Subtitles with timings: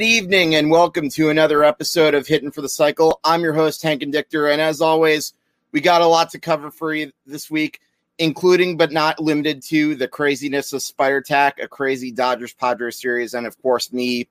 [0.00, 3.20] Good evening and welcome to another episode of Hitting for the Cycle.
[3.22, 5.34] I'm your host, Hank and Dichter, and as always,
[5.72, 7.80] we got a lot to cover for you this week,
[8.18, 13.34] including but not limited to the craziness of Spider Attack, a crazy Dodgers Padres series,
[13.34, 14.26] and of course, me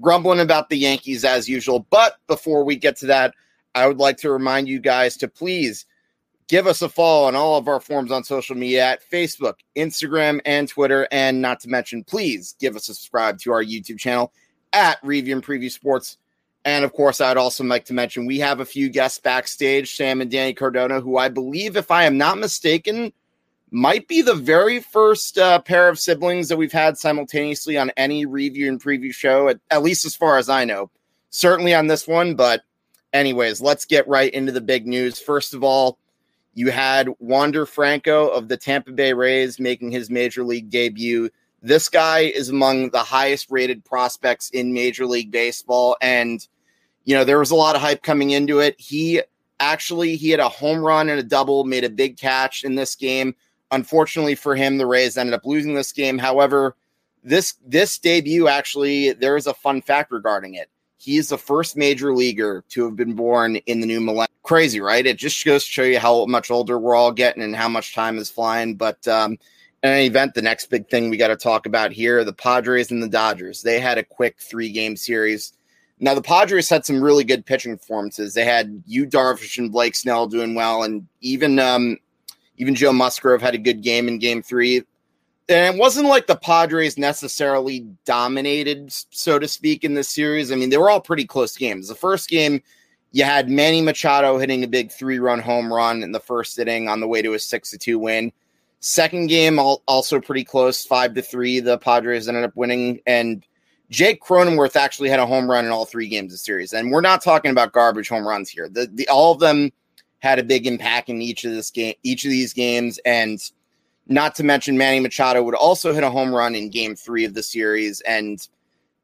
[0.00, 1.86] grumbling about the Yankees as usual.
[1.88, 3.32] But before we get to that,
[3.76, 5.86] I would like to remind you guys to please
[6.48, 10.40] give us a follow on all of our forms on social media at Facebook, Instagram,
[10.44, 11.06] and Twitter.
[11.12, 14.32] And not to mention, please give us a subscribe to our YouTube channel
[14.72, 16.18] at Review and Preview Sports.
[16.64, 20.20] And of course, I'd also like to mention we have a few guests backstage, Sam
[20.20, 23.12] and Danny Cardona, who I believe, if I am not mistaken,
[23.72, 28.26] might be the very first uh, pair of siblings that we've had simultaneously on any
[28.26, 30.90] review and preview show, at, at least as far as I know.
[31.30, 32.62] Certainly on this one, but
[33.12, 35.18] anyways, let's get right into the big news.
[35.18, 35.98] First of all,
[36.54, 41.30] you had Wander Franco of the Tampa Bay Rays making his major league debut
[41.62, 45.96] this guy is among the highest rated prospects in Major League Baseball.
[46.02, 46.46] And,
[47.04, 48.74] you know, there was a lot of hype coming into it.
[48.78, 49.22] He
[49.60, 52.96] actually he had a home run and a double, made a big catch in this
[52.96, 53.34] game.
[53.70, 56.18] Unfortunately for him, the Rays ended up losing this game.
[56.18, 56.76] However,
[57.22, 60.68] this this debut actually there is a fun fact regarding it.
[60.98, 64.28] He is the first major leaguer to have been born in the new millennium.
[64.42, 65.04] Crazy, right?
[65.04, 67.94] It just goes to show you how much older we're all getting and how much
[67.94, 68.76] time is flying.
[68.76, 69.38] But um,
[69.82, 72.90] in any event, the next big thing we got to talk about here the Padres
[72.90, 73.62] and the Dodgers.
[73.62, 75.52] They had a quick three game series.
[75.98, 78.34] Now, the Padres had some really good pitching performances.
[78.34, 81.98] They had you Darvish and Blake Snell doing well, and even um,
[82.58, 84.82] even Joe Musgrove had a good game in game three.
[85.48, 90.52] And it wasn't like the Padres necessarily dominated, so to speak, in this series.
[90.52, 91.88] I mean, they were all pretty close games.
[91.88, 92.62] The first game,
[93.10, 96.88] you had Manny Machado hitting a big three run home run in the first inning
[96.88, 98.32] on the way to a 6 2 win.
[98.84, 101.60] Second game, also pretty close, five to three.
[101.60, 103.46] The Padres ended up winning, and
[103.90, 106.72] Jake Cronenworth actually had a home run in all three games of the series.
[106.72, 108.68] And we're not talking about garbage home runs here.
[108.68, 109.70] The, the all of them
[110.18, 113.40] had a big impact in each of this game, each of these games, and
[114.08, 117.34] not to mention Manny Machado would also hit a home run in Game Three of
[117.34, 118.44] the series, and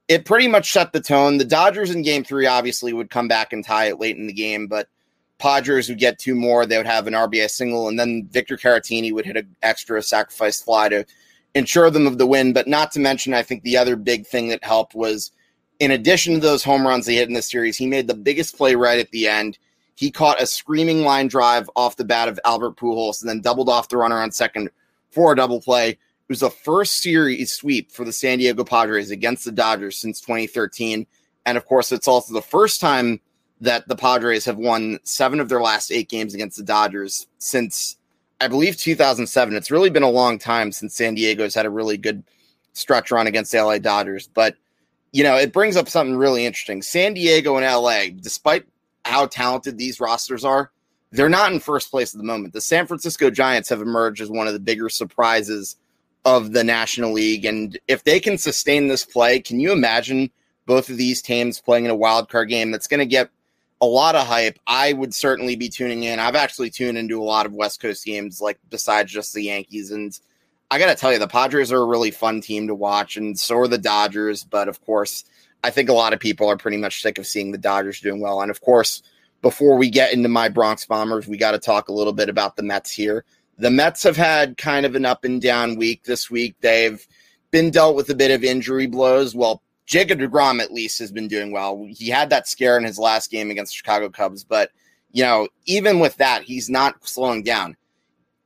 [0.09, 1.38] it pretty much set the tone.
[1.38, 4.33] The Dodgers in Game Three obviously would come back and tie it late in the
[4.33, 4.88] game, but
[5.38, 6.66] Padres would get two more.
[6.66, 10.60] They would have an RBI single, and then Victor Caratini would hit an extra sacrifice
[10.60, 11.04] fly to
[11.54, 12.53] ensure them of the win.
[12.53, 15.31] But not to mention, I think the other big thing that helped was,
[15.78, 18.56] in addition to those home runs they hit in the series, he made the biggest
[18.56, 19.59] play right at the end.
[19.94, 23.69] He caught a screaming line drive off the bat of Albert Pujols, and then doubled
[23.69, 24.70] off the runner on second
[25.10, 25.91] for a double play.
[25.91, 30.20] It was the first series sweep for the San Diego Padres against the Dodgers since
[30.20, 31.06] 2013.
[31.47, 33.20] And of course, it's also the first time
[33.61, 37.97] that the Padres have won seven of their last eight games against the Dodgers since
[38.41, 39.55] I believe 2007.
[39.55, 42.23] It's really been a long time since San Diego's had a really good
[42.73, 44.29] stretch run against the LA Dodgers.
[44.33, 44.57] But,
[45.13, 46.83] you know, it brings up something really interesting.
[46.83, 48.65] San Diego and LA, despite
[49.05, 50.71] how talented these rosters are,
[51.11, 52.53] they're not in first place at the moment.
[52.53, 55.77] The San Francisco Giants have emerged as one of the bigger surprises
[56.25, 57.44] of the National League.
[57.44, 60.31] And if they can sustain this play, can you imagine
[60.67, 63.31] both of these teams playing in a wild card game that's going to get
[63.81, 64.59] a lot of hype.
[64.67, 66.19] I would certainly be tuning in.
[66.19, 69.91] I've actually tuned into a lot of West Coast games, like besides just the Yankees.
[69.91, 70.19] And
[70.71, 73.39] I got to tell you, the Padres are a really fun team to watch, and
[73.39, 74.45] so are the Dodgers.
[74.45, 75.25] But of course,
[75.63, 78.21] I think a lot of people are pretty much sick of seeing the Dodgers doing
[78.21, 78.43] well.
[78.43, 79.03] And of course,
[79.43, 82.57] before we get into my Bronx Bombers, we got to talk a little bit about
[82.57, 83.25] the Mets here.
[83.59, 86.57] The Mets have had kind of an up and down week this week.
[86.61, 87.05] They've
[87.51, 89.35] been dealt with a bit of injury blows.
[89.35, 91.88] Well, Jacob DeGrom at least has been doing well.
[91.88, 94.70] He had that scare in his last game against the Chicago Cubs, but
[95.12, 97.75] you know, even with that, he's not slowing down.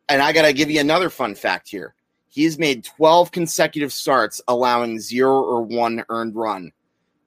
[0.08, 1.94] and I got to give you another fun fact here.
[2.28, 6.70] He's made 12 consecutive starts allowing zero or one earned run.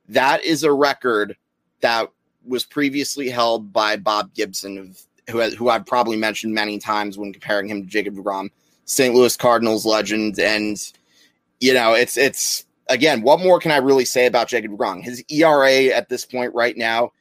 [0.08, 1.36] That is a record
[1.82, 2.10] that
[2.48, 4.96] was previously held by Bob Gibson,
[5.30, 8.50] who, who I've probably mentioned many times when comparing him to Jacob DeGrom,
[8.86, 9.14] St.
[9.14, 10.40] Louis Cardinals legend.
[10.40, 10.78] And,
[11.60, 15.04] you know, it's, it's, again, what more can I really say about Jacob DeGrom?
[15.04, 17.12] His ERA at this point right now,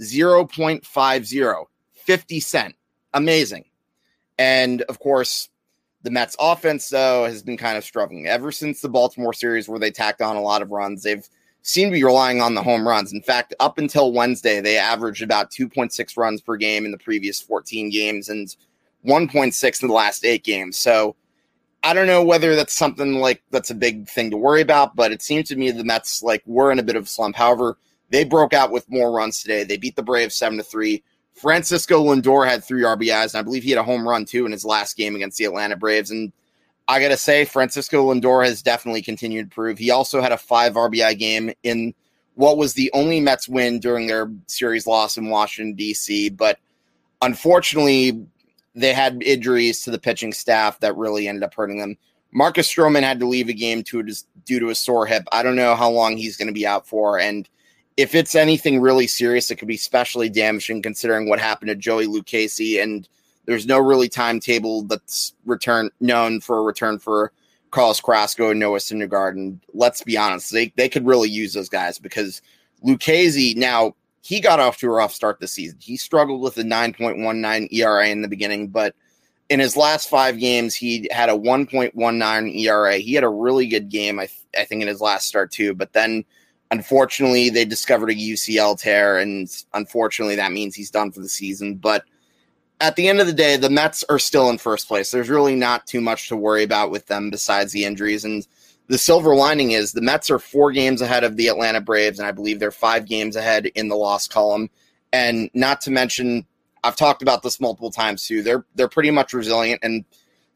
[0.00, 2.74] 0.50, 50 cent.
[3.12, 3.64] Amazing.
[4.38, 5.50] And of course,
[6.02, 9.78] the Mets offense, though, has been kind of struggling ever since the Baltimore series where
[9.78, 11.02] they tacked on a lot of runs.
[11.02, 11.28] They've
[11.62, 13.12] seemed to be relying on the home runs.
[13.12, 17.38] In fact, up until Wednesday, they averaged about 2.6 runs per game in the previous
[17.40, 18.48] 14 games and
[19.04, 20.78] 1.6 in the last eight games.
[20.78, 21.16] So
[21.82, 25.12] I don't know whether that's something like that's a big thing to worry about, but
[25.12, 27.36] it seems to me the Mets like were in a bit of a slump.
[27.36, 27.78] However,
[28.10, 29.64] they broke out with more runs today.
[29.64, 31.02] They beat the Braves seven to three.
[31.34, 34.52] Francisco Lindor had three RBIs, and I believe he had a home run too in
[34.52, 36.10] his last game against the Atlanta Braves.
[36.10, 36.32] And
[36.86, 39.78] I gotta say, Francisco Lindor has definitely continued to prove.
[39.78, 41.94] He also had a five RBI game in
[42.34, 46.28] what was the only Mets win during their series loss in Washington D.C.
[46.30, 46.58] But
[47.22, 48.26] unfortunately,
[48.74, 51.96] they had injuries to the pitching staff that really ended up hurting them.
[52.32, 54.04] Marcus Stroman had to leave a game to,
[54.44, 55.24] due to a sore hip.
[55.32, 57.48] I don't know how long he's going to be out for, and
[58.00, 62.06] if it's anything really serious, it could be especially damaging considering what happened to Joey
[62.06, 62.82] Lucchesi.
[62.82, 63.06] And
[63.44, 67.30] there's no really timetable that's return known for a return for
[67.70, 69.32] Carlos Carrasco and Noah Syndergaard.
[69.32, 72.40] And let's be honest, they, they could really use those guys because
[72.82, 75.78] Lucchesi now he got off to a rough start this season.
[75.80, 78.94] He struggled with a 9.19 ERA in the beginning, but
[79.48, 82.96] in his last five games, he had a 1.19 ERA.
[82.98, 85.74] He had a really good game, I, th- I think, in his last start too.
[85.74, 86.24] But then
[86.72, 91.74] Unfortunately, they discovered a UCL tear, and unfortunately, that means he's done for the season.
[91.74, 92.04] But
[92.80, 95.10] at the end of the day, the Mets are still in first place.
[95.10, 98.24] There's really not too much to worry about with them besides the injuries.
[98.24, 98.46] And
[98.90, 102.26] the silver lining is the Mets are four games ahead of the Atlanta Braves, and
[102.26, 104.68] I believe they're five games ahead in the loss column.
[105.12, 106.44] And not to mention,
[106.82, 108.42] I've talked about this multiple times too.
[108.42, 110.04] They're they're pretty much resilient, and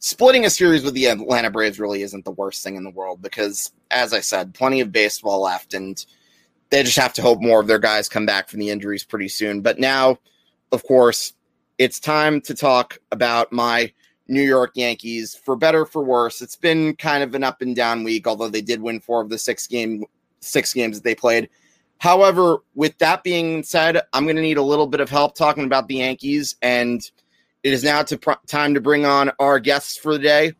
[0.00, 3.22] splitting a series with the Atlanta Braves really isn't the worst thing in the world
[3.22, 6.04] because, as I said, plenty of baseball left, and
[6.70, 9.28] they just have to hope more of their guys come back from the injuries pretty
[9.28, 9.60] soon.
[9.60, 10.18] But now,
[10.72, 11.34] of course,
[11.78, 13.92] it's time to talk about my
[14.28, 15.34] New York Yankees.
[15.34, 18.62] For better for worse, it's been kind of an up and down week, although they
[18.62, 20.04] did win four of the six game
[20.40, 21.48] six games that they played.
[21.98, 25.64] However, with that being said, I'm going to need a little bit of help talking
[25.64, 27.00] about the Yankees and–
[27.64, 30.52] it is now to pr- time to bring on our guests for the day.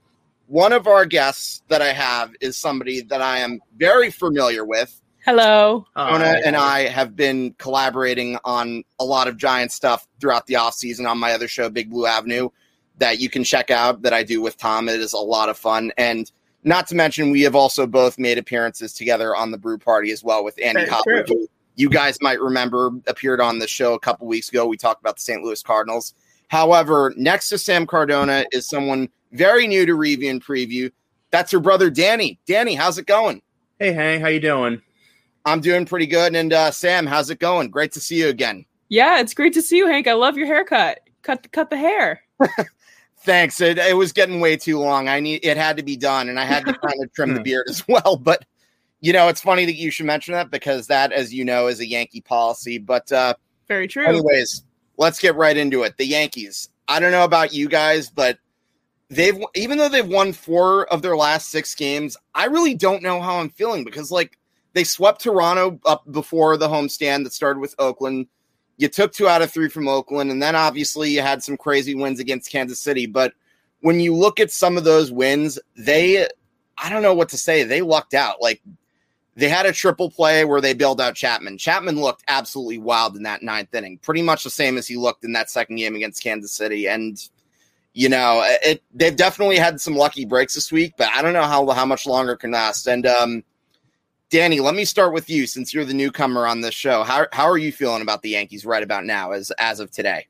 [0.47, 5.01] One of our guests that I have is somebody that I am very familiar with.
[5.25, 5.87] Hello.
[5.97, 10.75] Ona and I have been collaborating on a lot of giant stuff throughout the off
[10.75, 12.49] season on my other show, Big Blue Avenue,
[12.99, 14.89] that you can check out that I do with Tom.
[14.89, 15.93] It is a lot of fun.
[15.97, 16.31] And
[16.63, 20.25] not to mention, we have also both made appearances together on the Brew Party as
[20.25, 21.27] well with Andy Hopper.
[21.77, 24.67] You guys might remember appeared on the show a couple weeks ago.
[24.67, 25.43] We talked about the St.
[25.43, 26.15] Louis Cardinals.
[26.49, 30.91] However, next to Sam Cardona is someone very new to review and preview.
[31.31, 32.39] That's her brother Danny.
[32.47, 33.43] Danny, how's it going?
[33.81, 34.81] Hey Hank, how you doing?
[35.45, 36.37] I'm doing pretty good.
[36.37, 37.71] And uh, Sam, how's it going?
[37.71, 38.65] Great to see you again.
[38.89, 40.07] Yeah, it's great to see you, Hank.
[40.07, 41.01] I love your haircut.
[41.23, 42.23] Cut cut the hair.
[43.25, 43.61] Thanks.
[43.63, 45.09] It, it was getting way too long.
[45.09, 47.41] I need it had to be done, and I had to kind of trim the
[47.41, 48.17] beard as well.
[48.17, 48.45] But
[49.01, 51.81] you know, it's funny that you should mention that because that, as you know, is
[51.81, 52.79] a Yankee policy.
[52.79, 53.35] But uh,
[53.67, 54.07] very true.
[54.07, 54.63] Anyways,
[54.99, 55.97] let's get right into it.
[55.97, 56.69] The Yankees.
[56.87, 58.39] I don't know about you guys, but
[59.09, 63.23] they've even though they've won four of their last six games, I really don't know
[63.23, 64.39] how I'm feeling because like
[64.75, 68.27] they swept Toronto up before the homestand that started with Oakland.
[68.77, 71.95] You took two out of three from Oakland, and then obviously you had some crazy
[71.95, 73.07] wins against Kansas City.
[73.07, 73.33] But
[73.81, 76.27] when you look at some of those wins, they
[76.77, 77.63] I don't know what to say.
[77.63, 78.43] They lucked out.
[78.43, 78.61] Like
[79.37, 81.59] they had a triple play where they bailed out Chapman.
[81.59, 85.25] Chapman looked absolutely wild in that ninth inning, pretty much the same as he looked
[85.25, 86.89] in that second game against Kansas City.
[86.89, 87.19] And
[87.93, 91.45] you know, it they've definitely had some lucky breaks this week, but I don't know
[91.45, 92.89] how how much longer can last.
[92.89, 93.45] And um,
[94.31, 97.05] Danny, let me start with you since you're the newcomer on this show.
[97.05, 100.27] How how are you feeling about the Yankees right about now, as as of today?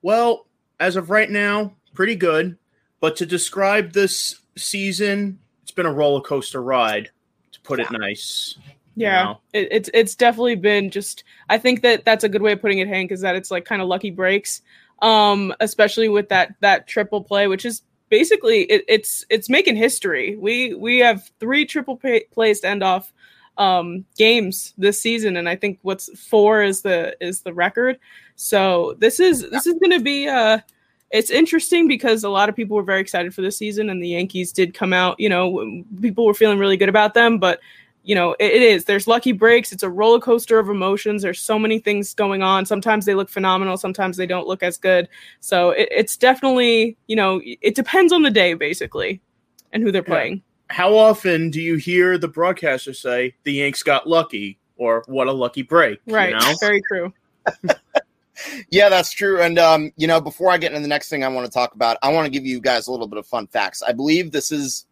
[0.00, 0.46] Well,
[0.80, 2.56] as of right now, pretty good.
[3.00, 7.10] But to describe this season, it's been a roller coaster ride
[7.52, 8.56] to put it nice.
[8.94, 9.40] Yeah, you know?
[9.52, 11.24] it, it's it's definitely been just.
[11.48, 13.64] I think that that's a good way of putting it, Hank, is that it's like
[13.64, 14.62] kind of lucky breaks,
[15.00, 17.82] um, especially with that that triple play, which is
[18.12, 20.36] basically it, it's it's making history.
[20.36, 23.10] We we have three triple pay, plays to end off
[23.56, 27.98] um, games this season, and I think what's four is the is the record.
[28.36, 30.58] So this is this is going to be uh
[31.10, 34.08] it's interesting because a lot of people were very excited for the season, and the
[34.08, 35.18] Yankees did come out.
[35.18, 37.60] You know, people were feeling really good about them, but
[38.04, 38.84] you know, it, it is.
[38.84, 39.72] There's lucky breaks.
[39.72, 41.22] It's a roller coaster of emotions.
[41.22, 42.66] There's so many things going on.
[42.66, 43.76] Sometimes they look phenomenal.
[43.76, 45.08] Sometimes they don't look as good.
[45.40, 49.20] So it, it's definitely, you know, it depends on the day basically,
[49.72, 50.42] and who they're playing.
[50.68, 55.32] How often do you hear the broadcaster say the Yanks got lucky or what a
[55.32, 56.00] lucky break?
[56.06, 56.30] Right.
[56.30, 56.54] You know?
[56.60, 57.12] Very true.
[58.70, 59.40] yeah, that's true.
[59.40, 61.74] And um, you know, before I get into the next thing I want to talk
[61.74, 63.82] about, I want to give you guys a little bit of fun facts.
[63.82, 64.86] I believe this is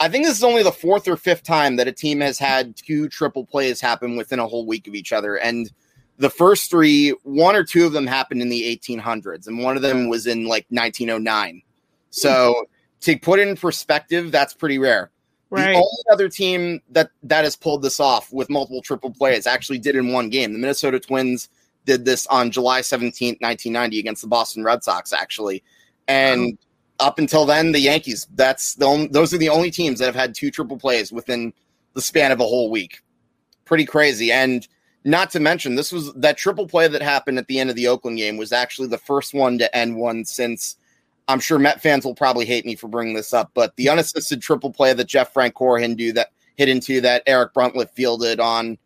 [0.00, 2.76] I think this is only the fourth or fifth time that a team has had
[2.76, 5.36] two triple plays happen within a whole week of each other.
[5.36, 5.70] And
[6.18, 9.82] the first three, one or two of them happened in the 1800s, and one of
[9.82, 11.62] them was in like 1909.
[12.10, 12.66] So
[13.00, 15.10] to put it in perspective, that's pretty rare.
[15.50, 15.72] Right.
[15.72, 19.78] The only other team that that has pulled this off with multiple triple plays actually
[19.78, 20.52] did in one game.
[20.52, 21.48] The Minnesota Twins
[21.86, 25.62] did this on July 17th, 1990 against the Boston Red Sox actually.
[26.06, 26.58] And
[27.00, 28.26] up until then, the Yankees.
[28.34, 31.52] That's the only, those are the only teams that have had two triple plays within
[31.94, 33.02] the span of a whole week.
[33.64, 34.32] Pretty crazy.
[34.32, 34.66] And
[35.04, 37.88] not to mention, this was that triple play that happened at the end of the
[37.88, 40.76] Oakland game was actually the first one to end one since.
[41.28, 44.40] I'm sure Met fans will probably hate me for bringing this up, but the unassisted
[44.40, 48.78] triple play that Jeff Francoeur do that hit into that Eric Bruntlett fielded on,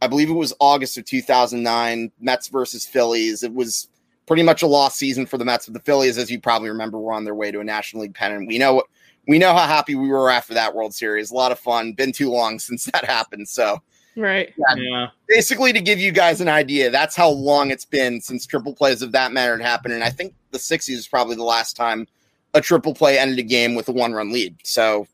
[0.00, 3.42] I believe it was August of 2009, Mets versus Phillies.
[3.42, 3.88] It was
[4.28, 5.66] pretty much a lost season for the Mets.
[5.66, 8.14] But the Phillies, as you probably remember, were on their way to a National League
[8.14, 8.46] pennant.
[8.46, 8.84] We know
[9.26, 11.30] we know how happy we were after that World Series.
[11.30, 11.94] A lot of fun.
[11.94, 13.48] Been too long since that happened.
[13.48, 13.82] So
[14.14, 14.52] right.
[14.56, 14.74] Yeah.
[14.76, 15.06] yeah.
[15.26, 19.02] Basically, to give you guys an idea, that's how long it's been since triple plays
[19.02, 19.94] of that matter had happened.
[19.94, 22.06] And I think the 60s is probably the last time
[22.54, 24.56] a triple play ended a game with a one run lead.
[24.62, 25.08] So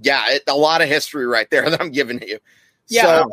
[0.00, 2.38] yeah, it, a lot of history right there that I'm giving to you.
[2.88, 3.22] Yeah.
[3.22, 3.30] So,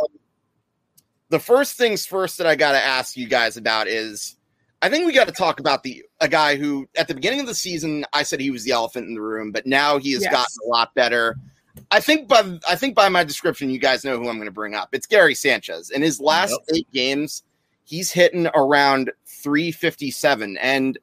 [1.29, 4.35] the first things first that I got to ask you guys about is
[4.81, 7.47] I think we got to talk about the a guy who at the beginning of
[7.47, 10.21] the season I said he was the elephant in the room, but now he has
[10.21, 10.31] yes.
[10.31, 11.37] gotten a lot better.
[11.91, 14.51] I think by I think by my description, you guys know who I'm going to
[14.51, 14.89] bring up.
[14.93, 15.89] It's Gary Sanchez.
[15.89, 16.77] In his last yep.
[16.77, 17.43] eight games,
[17.83, 20.97] he's hitting around 357, and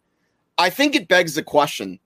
[0.59, 1.99] I think it begs the question: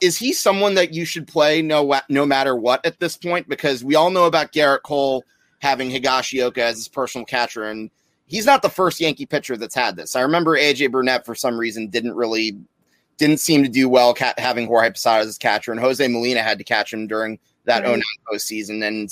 [0.00, 3.48] Is he someone that you should play no no matter what at this point?
[3.48, 5.24] Because we all know about Gerrit Cole
[5.60, 7.90] having Higashioka as his personal catcher, and
[8.30, 10.14] he's not the first Yankee pitcher that's had this.
[10.14, 12.56] I remember AJ Burnett for some reason didn't really
[13.18, 16.42] didn't seem to do well ca- having Jorge Posada as his catcher, and Jose Molina
[16.42, 17.90] had to catch him during that right.
[17.90, 18.86] 09 postseason.
[18.86, 19.10] And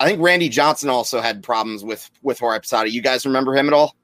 [0.00, 2.90] I think Randy Johnson also had problems with with Jorge Posada.
[2.90, 3.96] You guys remember him at all?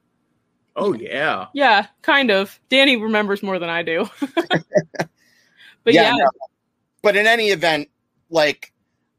[0.76, 2.60] Oh yeah, yeah, kind of.
[2.68, 4.10] Danny remembers more than I do.
[4.34, 6.16] but yeah, yeah.
[6.16, 6.28] No.
[7.02, 7.88] but in any event,
[8.30, 8.72] like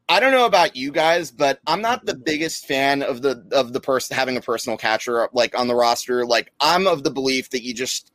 [0.08, 3.74] I don't know about you guys, but I'm not the biggest fan of the of
[3.74, 6.26] the person having a personal catcher like on the roster.
[6.26, 8.12] Like I'm of the belief that you just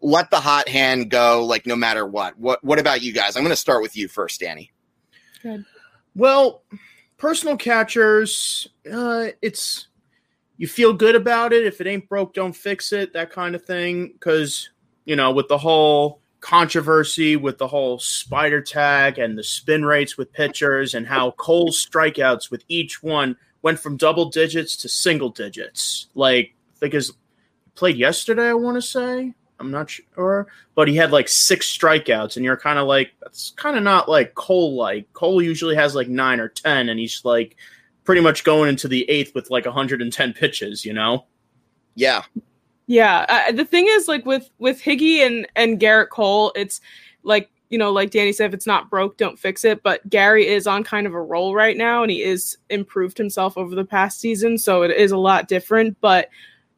[0.00, 2.38] let the hot hand go, like no matter what.
[2.38, 3.36] What What about you guys?
[3.36, 4.70] I'm going to start with you first, Danny.
[5.42, 5.64] Good.
[6.14, 6.62] Well,
[7.16, 9.88] personal catchers, uh, it's
[10.58, 11.66] you feel good about it.
[11.66, 13.14] If it ain't broke, don't fix it.
[13.14, 14.12] That kind of thing.
[14.12, 14.70] Because
[15.04, 20.18] you know, with the whole controversy with the whole Spider Tack and the spin rates
[20.18, 25.30] with pitchers and how Cole's strikeouts with each one went from double digits to single
[25.30, 26.08] digits.
[26.14, 27.12] Like, I think his
[27.74, 29.32] played yesterday, I want to say.
[29.60, 33.52] I'm not sure, but he had like six strikeouts, and you're kind of like, that's
[33.56, 35.12] kind of not like Cole like.
[35.12, 37.56] Cole usually has like nine or 10, and he's like
[38.02, 41.26] pretty much going into the eighth with like 110 pitches, you know?
[41.94, 42.22] Yeah.
[42.92, 46.82] Yeah, uh, the thing is, like with with Higgy and and Gerrit Cole, it's
[47.22, 49.82] like you know, like Danny said, if it's not broke, don't fix it.
[49.82, 53.56] But Gary is on kind of a roll right now, and he is improved himself
[53.56, 55.96] over the past season, so it is a lot different.
[56.02, 56.28] But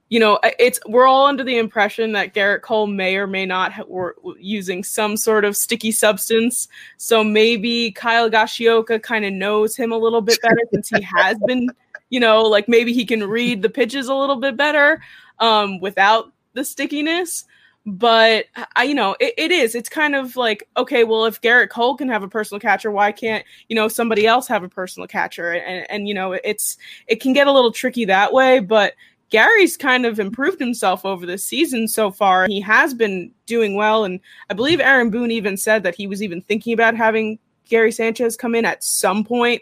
[0.08, 3.72] you know, it's we're all under the impression that Garrett Cole may or may not
[3.72, 6.68] ha- were using some sort of sticky substance.
[6.96, 11.36] So maybe Kyle Higashioka kind of knows him a little bit better since he has
[11.48, 11.70] been,
[12.10, 15.02] you know, like maybe he can read the pitches a little bit better
[15.38, 17.44] um, without the stickiness.
[17.86, 19.74] But I, you know, it, it is.
[19.74, 23.12] It's kind of like, okay, well, if Gerrit Cole can have a personal catcher, why
[23.12, 25.52] can't you know somebody else have a personal catcher?
[25.52, 28.60] And and you know, it's it can get a little tricky that way.
[28.60, 28.94] But
[29.28, 32.46] Gary's kind of improved himself over the season so far.
[32.46, 36.22] He has been doing well, and I believe Aaron Boone even said that he was
[36.22, 37.38] even thinking about having
[37.68, 39.60] Gary Sanchez come in at some point.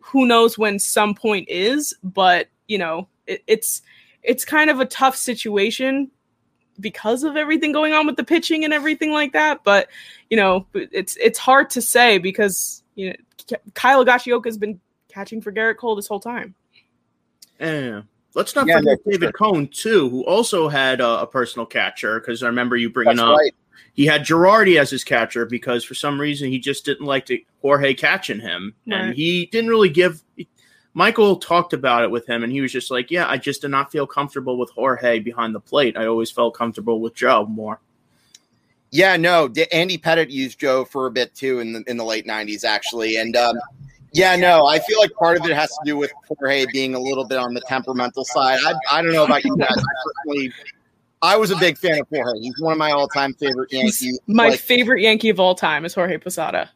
[0.00, 1.94] Who knows when some point is?
[2.02, 3.82] But you know, it, it's
[4.22, 6.10] it's kind of a tough situation
[6.80, 9.62] because of everything going on with the pitching and everything like that.
[9.64, 9.88] But
[10.30, 15.40] you know, it's it's hard to say because you know Kyle Higashioka has been catching
[15.40, 16.54] for Gerrit Cole this whole time.
[17.60, 18.02] Yeah.
[18.34, 22.18] Let's not yeah, forget David Cone too, who also had a, a personal catcher.
[22.18, 23.52] Because I remember you bringing That's up right.
[23.92, 27.38] he had Girardi as his catcher because for some reason he just didn't like to
[27.60, 29.00] Jorge catching him, Right.
[29.02, 30.22] and he didn't really give.
[30.94, 33.70] Michael talked about it with him, and he was just like, "Yeah, I just did
[33.70, 35.96] not feel comfortable with Jorge behind the plate.
[35.96, 37.80] I always felt comfortable with Joe more."
[38.90, 42.04] Yeah, no, D- Andy Pettitte used Joe for a bit too in the in the
[42.04, 43.56] late '90s, actually, and um,
[44.12, 47.00] yeah, no, I feel like part of it has to do with Jorge being a
[47.00, 48.58] little bit on the temperamental side.
[48.62, 49.70] I I don't know about you guys.
[49.70, 50.52] I personally,
[51.22, 52.40] I was a big fan of Jorge.
[52.40, 54.20] He's one of my all-time favorite Yankees.
[54.26, 56.70] My Like, favorite Yankee of all time is Jorge Posada.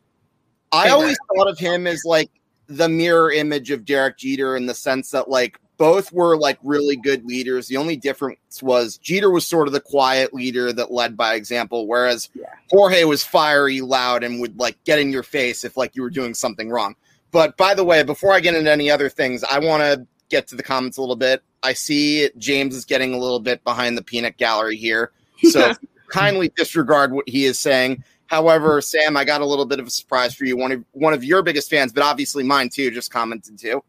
[0.73, 2.31] I always thought of him as like
[2.69, 6.97] the mirror image of Derek Jeter in the sense that like both were like really
[6.97, 7.69] good leaders.
[7.69, 11.87] The only difference was Jeter was sort of the quiet leader that led by example,
[11.87, 12.47] whereas Yeah.
[12.71, 16.11] Jorge was fiery, loud, and would like get in your face if like you were
[16.11, 16.97] doing something wrong.
[17.31, 20.47] But by the way, before I get into any other things, I want to get
[20.49, 21.43] to the comments a little bit.
[21.63, 25.13] I see James is getting a little bit behind the peanut gallery here.
[25.51, 25.73] So
[26.09, 28.03] kindly disregard what he is saying.
[28.29, 30.57] However, Sam, I got a little bit of a surprise for you.
[30.57, 33.83] One of one of your biggest fans, but obviously mine too, just commented too.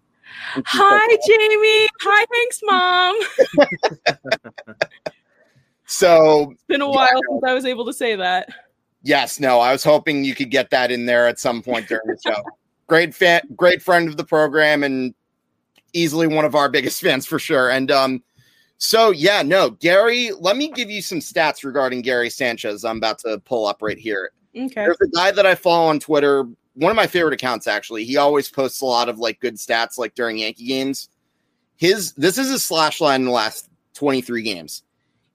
[0.65, 1.87] Hi, Jamie.
[2.01, 4.27] Hi, thanks, mom.
[5.89, 8.49] So It's been a while since I was able to say that.
[9.03, 12.07] yes, no, I was hoping you could get that in there at some point during
[12.07, 12.43] the show.
[12.87, 15.13] great fan, great friend of the program, and
[15.93, 17.69] easily one of our biggest fans for sure.
[17.69, 18.21] And um,
[18.77, 22.85] so yeah, no, Gary, let me give you some stats regarding Gary Sanchez.
[22.85, 24.31] I'm about to pull up right here.
[24.55, 24.73] Okay.
[24.75, 28.05] There's a guy that I follow on Twitter, one of my favorite accounts actually.
[28.05, 31.09] He always posts a lot of like good stats like during Yankee games.
[31.77, 34.83] His this is his slash line in the last 23 games.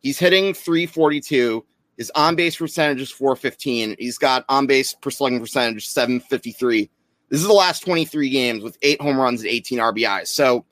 [0.01, 1.65] He's hitting 342.
[1.97, 3.97] His on base percentage is 415.
[3.99, 6.91] He's got on base per slugging percentage 753.
[7.29, 10.29] This is the last 23 games with eight home runs and 18 RBIs.
[10.29, 10.65] So,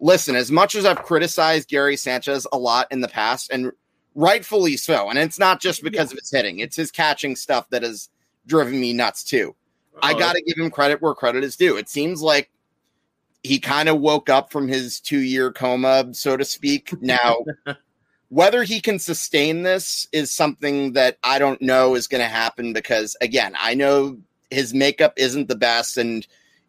[0.00, 3.72] listen, as much as I've criticized Gary Sanchez a lot in the past, and
[4.14, 7.82] rightfully so, and it's not just because of his hitting, it's his catching stuff that
[7.82, 8.08] has
[8.46, 9.54] driven me nuts too.
[10.02, 11.76] I Uh, got to give him credit where credit is due.
[11.76, 12.50] It seems like
[13.42, 16.92] he kind of woke up from his two year coma, so to speak.
[17.00, 17.44] Now,
[18.28, 22.72] whether he can sustain this is something that I don't know is going to happen
[22.72, 24.18] because, again, I know
[24.50, 25.96] his makeup isn't the best.
[25.96, 26.26] And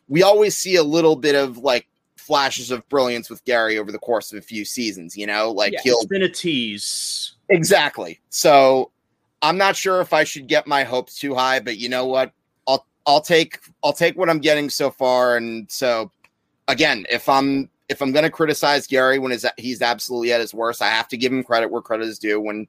[0.08, 1.88] we always see a little bit of like
[2.28, 5.72] flashes of brilliance with Gary over the course of a few seasons, you know, like
[5.72, 5.80] Yeah.
[5.84, 7.34] he'll It's been a tease.
[7.50, 8.20] Exactly.
[8.30, 8.92] So
[9.42, 12.34] I'm not sure if I should get my hopes too high, but you know what?
[12.68, 15.38] I'll I'll take I'll take what I'm getting so far.
[15.38, 16.12] And so
[16.68, 20.82] again, if I'm if I'm gonna criticize Gary when he's he's absolutely at his worst,
[20.82, 22.68] I have to give him credit where credit is due when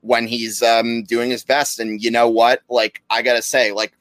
[0.00, 1.78] when he's um doing his best.
[1.78, 2.62] And you know what?
[2.70, 3.92] Like I gotta say, like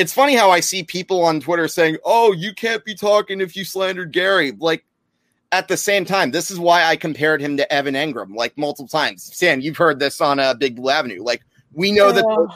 [0.00, 3.54] it's funny how I see people on Twitter saying, Oh, you can't be talking if
[3.54, 4.52] you slandered Gary.
[4.52, 4.84] Like
[5.52, 8.88] at the same time, this is why I compared him to Evan Engram like multiple
[8.88, 9.30] times.
[9.36, 11.22] Sam, you've heard this on uh, Big Blue Avenue.
[11.22, 12.48] Like we know that Oh,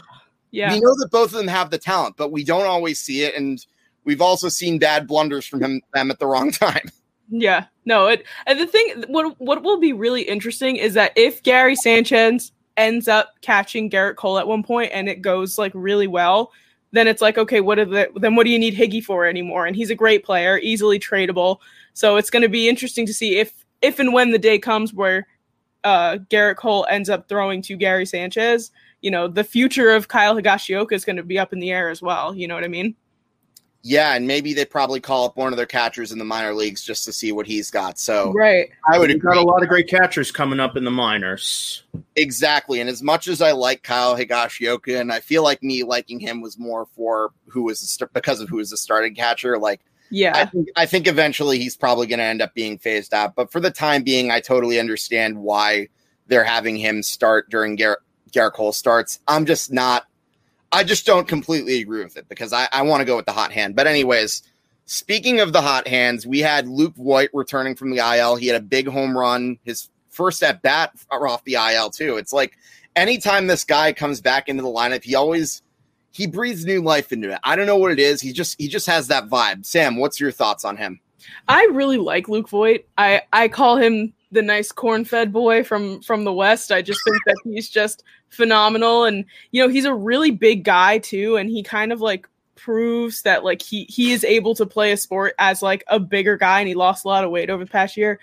[0.52, 0.72] yeah.
[0.72, 3.34] we know that both of them have the talent, but we don't always see it,
[3.34, 3.64] and
[4.04, 6.88] we've also seen bad blunders from him them at the wrong time.
[7.28, 11.42] Yeah, no, it and the thing what what will be really interesting is that if
[11.42, 16.06] Gary Sanchez ends up catching Gerrit Cole at one point and it goes like really
[16.06, 16.52] well,
[16.94, 19.66] then it's like okay, what are the then what do you need Higgy for anymore?
[19.66, 21.58] And he's a great player, easily tradable.
[21.92, 24.94] So it's going to be interesting to see if if and when the day comes
[24.94, 25.26] where
[25.82, 30.36] uh Gerrit Cole ends up throwing to Gary Sanchez, you know, the future of Kyle
[30.36, 32.68] Higashioka is going to be up in the air as well, you know what I
[32.68, 32.94] mean?
[33.86, 36.82] Yeah, and maybe they probably call up one of their catchers in the minor leagues
[36.82, 37.98] just to see what he's got.
[37.98, 38.70] So Right.
[38.90, 41.82] I would We've got a lot of great catchers coming up in the minors.
[42.16, 42.80] exactly.
[42.80, 46.40] And as much as I like Kyle Higashioka, and I feel like me liking him
[46.40, 49.80] was more for who was the st- because of who was the starting catcher, like
[49.80, 50.46] I Yeah.
[50.46, 53.34] think I think eventually he's probably going to end up being phased out.
[53.34, 55.88] But for the time being, I totally understand why
[56.28, 57.96] they're having him start during Gerrit,
[58.32, 59.20] Gerrit Cole starts.
[59.28, 60.06] I'm just not.
[60.74, 63.32] I just don't completely agree with it because I, I want to go with the
[63.32, 63.76] hot hand.
[63.76, 64.42] But anyways,
[64.86, 68.34] speaking of the hot hands, we had Luke Voit returning from the IL.
[68.34, 72.16] He had a big home run, his first at bat off the IL too.
[72.16, 72.56] It's like
[72.96, 75.62] anytime this guy comes back into the lineup, he always
[76.10, 77.38] he breathes new life into it.
[77.44, 78.20] I don't know what it is.
[78.20, 79.64] He just he just has that vibe.
[79.64, 80.98] Sam, what's your thoughts on him?
[81.46, 82.86] I really like Luke Voit.
[82.98, 86.70] I I call him the nice corn-fed boy from from the West.
[86.70, 90.98] I just think that he's just phenomenal, and you know he's a really big guy
[90.98, 94.92] too, and he kind of like proves that like he he is able to play
[94.92, 97.64] a sport as like a bigger guy, and he lost a lot of weight over
[97.64, 98.20] the past year.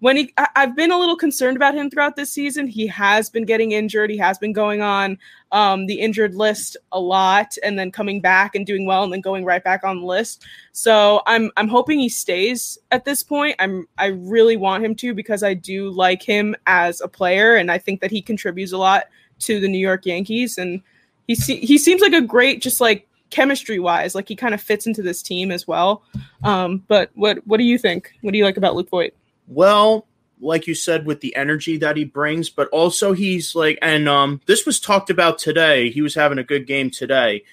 [0.00, 2.68] When he, I, I've been a little concerned about him throughout this season.
[2.68, 4.10] He has been getting injured.
[4.10, 5.18] He has been going on
[5.50, 9.20] um, the injured list a lot, and then coming back and doing well, and then
[9.20, 10.44] going right back on the list.
[10.72, 13.56] So I'm I'm hoping he stays at this point.
[13.58, 17.70] I'm I really want him to because I do like him as a player and
[17.70, 19.04] I think that he contributes a lot
[19.40, 20.82] to the New York Yankees, and
[21.26, 24.60] he se- he seems like a great just like chemistry wise, like he kind of
[24.60, 26.02] fits into this team as well.
[26.44, 28.12] Um, but what what do you think?
[28.22, 29.14] What do you like about Luke Voit?
[29.48, 30.06] Well,
[30.40, 34.40] like you said, with the energy that he brings, but also he's like, and um,
[34.46, 35.90] this was talked about today.
[35.90, 37.44] He was having a good game today.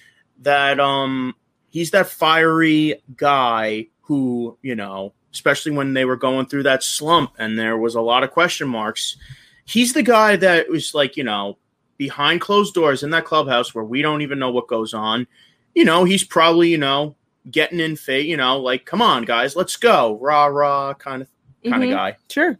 [0.42, 1.34] That um,
[1.70, 7.32] he's that fiery guy who you know, especially when they were going through that slump
[7.38, 9.16] and there was a lot of question marks.
[9.64, 11.58] He's the guy that was like, you know,
[11.96, 15.26] behind closed doors in that clubhouse where we don't even know what goes on.
[15.74, 17.16] You know, he's probably, you know,
[17.50, 20.18] getting in fate, you know, like, come on, guys, let's go.
[20.20, 21.28] Rah rah kind of
[21.64, 21.86] kind Mhm.
[21.88, 22.16] of guy.
[22.30, 22.58] Sure.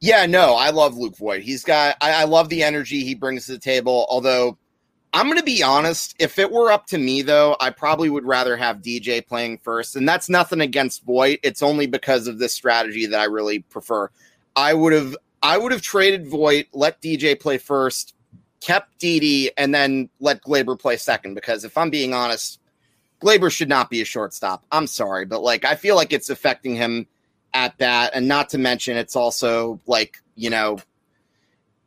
[0.00, 1.42] Yeah, no, I love Luke Voit.
[1.42, 4.06] He's got I, I love the energy he brings to the table.
[4.10, 4.58] Although
[5.14, 8.56] I'm gonna be honest, if it were up to me though, I probably would rather
[8.56, 9.96] have DJ playing first.
[9.96, 11.38] And that's nothing against Voit.
[11.42, 14.10] It's only because of this strategy that I really prefer.
[14.54, 18.14] I would have I would have traded Voit, let DJ play first,
[18.60, 21.34] kept Didi, and then let Gleyber play second.
[21.34, 22.60] Because if I'm being honest,
[23.22, 24.64] Gleyber should not be a shortstop.
[24.70, 27.06] I'm sorry, but like I feel like it's affecting him
[27.56, 30.78] at bat, and not to mention it's also like you know,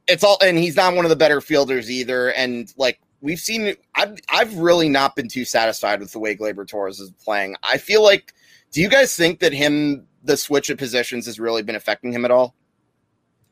[0.07, 2.33] it's all, and he's not one of the better fielders either.
[2.33, 6.67] And like we've seen, I've I've really not been too satisfied with the way Gleyber
[6.67, 7.55] Torres is playing.
[7.63, 8.33] I feel like,
[8.71, 12.25] do you guys think that him the switch of positions has really been affecting him
[12.25, 12.55] at all?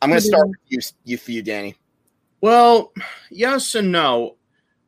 [0.01, 1.75] I'm going to start with you, you for you, Danny.
[2.41, 2.91] Well,
[3.31, 4.35] yes and no.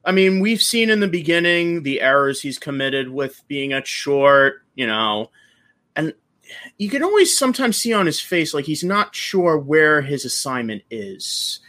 [0.05, 4.61] I mean, we've seen in the beginning the errors he's committed with being at short,
[4.75, 5.31] you know,
[5.95, 6.13] and
[6.77, 10.83] you can always sometimes see on his face like he's not sure where his assignment
[10.89, 11.59] is.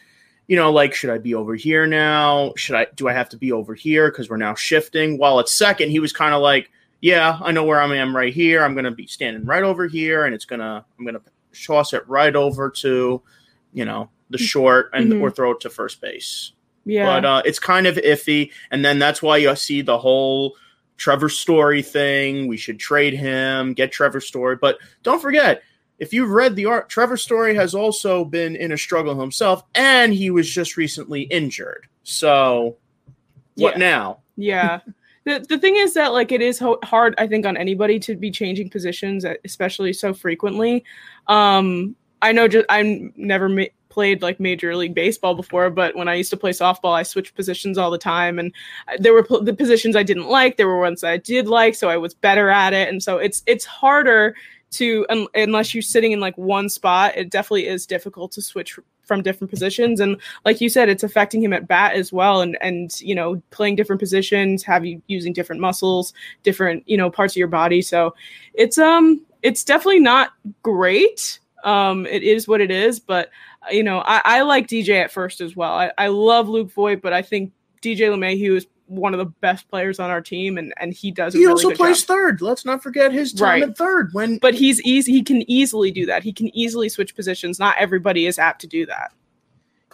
[0.48, 2.52] You know, like should I be over here now?
[2.56, 5.16] Should I do I have to be over here because we're now shifting?
[5.18, 8.32] While at second, he was kind of like, yeah, I know where I am right
[8.34, 8.64] here.
[8.64, 11.22] I'm going to be standing right over here, and it's gonna I'm going to
[11.66, 13.22] toss it right over to,
[13.72, 15.20] you know, the short and Mhm.
[15.20, 16.52] or throw it to first base.
[16.84, 17.06] Yeah.
[17.06, 20.56] But uh, it's kind of iffy, and then that's why you see the whole
[21.00, 22.46] Trevor Story thing.
[22.46, 24.56] We should trade him, get Trevor Story.
[24.60, 25.62] But don't forget,
[25.98, 30.12] if you've read the art, Trevor Story has also been in a struggle himself, and
[30.12, 31.86] he was just recently injured.
[32.04, 32.76] So,
[33.56, 33.78] what Yeah.
[33.78, 34.18] now?
[34.36, 34.80] Yeah.
[35.24, 38.16] The, the thing is that like it is ho- hard I think on anybody to
[38.16, 40.82] be changing positions especially so frequently.
[41.28, 46.08] Um I know just i'm never ma- played like major league baseball before but when
[46.08, 48.52] I used to play softball I switched positions all the time and
[48.88, 51.88] uh, there were the positions I didn't like there were ones I did like so
[51.88, 54.34] I was better at it and so it's it's harder
[54.72, 58.78] to un- unless you're sitting in like one spot it definitely is difficult to switch
[59.10, 62.56] from different positions and like you said, it's affecting him at bat as well, and
[62.60, 67.32] and you know playing different positions, have you using different muscles, different you know parts
[67.32, 67.82] of your body.
[67.82, 68.14] So
[68.54, 70.30] it's um it's definitely not
[70.62, 71.40] great.
[71.64, 73.30] Um, it is what it is, but
[73.70, 75.72] you know I, I like DJ at first as well.
[75.72, 79.68] I, I love Luke Voit, but I think DJ LeMahieu is one of the best
[79.68, 81.34] players on our team, and and he does.
[81.34, 82.08] A He really also good plays job.
[82.08, 82.42] third.
[82.42, 83.62] Let's not forget his time Right.
[83.62, 84.10] at third.
[84.12, 85.12] When but he's easy.
[85.12, 86.22] He can easily do that.
[86.22, 87.58] He can easily switch positions.
[87.58, 89.12] Not everybody is apt to do that.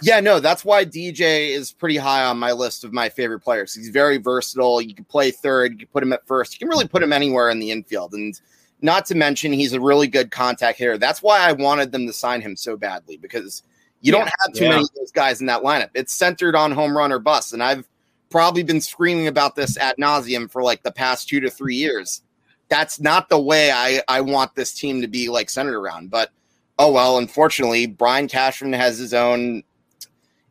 [0.02, 3.74] Yeah, no, that's why DJ is pretty high on my list of my favorite players.
[3.74, 4.80] He's very versatile.
[4.82, 6.52] You can play third, you can put him at first.
[6.52, 8.12] You can really put him anywhere in the infield.
[8.12, 8.38] And
[8.80, 10.98] not to mention, he's a really good contact hitter.
[10.98, 13.62] That's why I wanted them to sign him so badly because
[14.00, 14.70] you don't have too Yeah.
[14.70, 15.90] many of those guys in that lineup.
[15.94, 17.52] It's centered on home run or bust.
[17.52, 17.88] And I've
[18.30, 22.22] probably been screaming about this ad nauseum for like the past two to three years.
[22.68, 26.10] That's not the way I, I want this team to be like centered around.
[26.10, 26.30] But
[26.78, 29.62] oh well, unfortunately, Brian Cashman has his own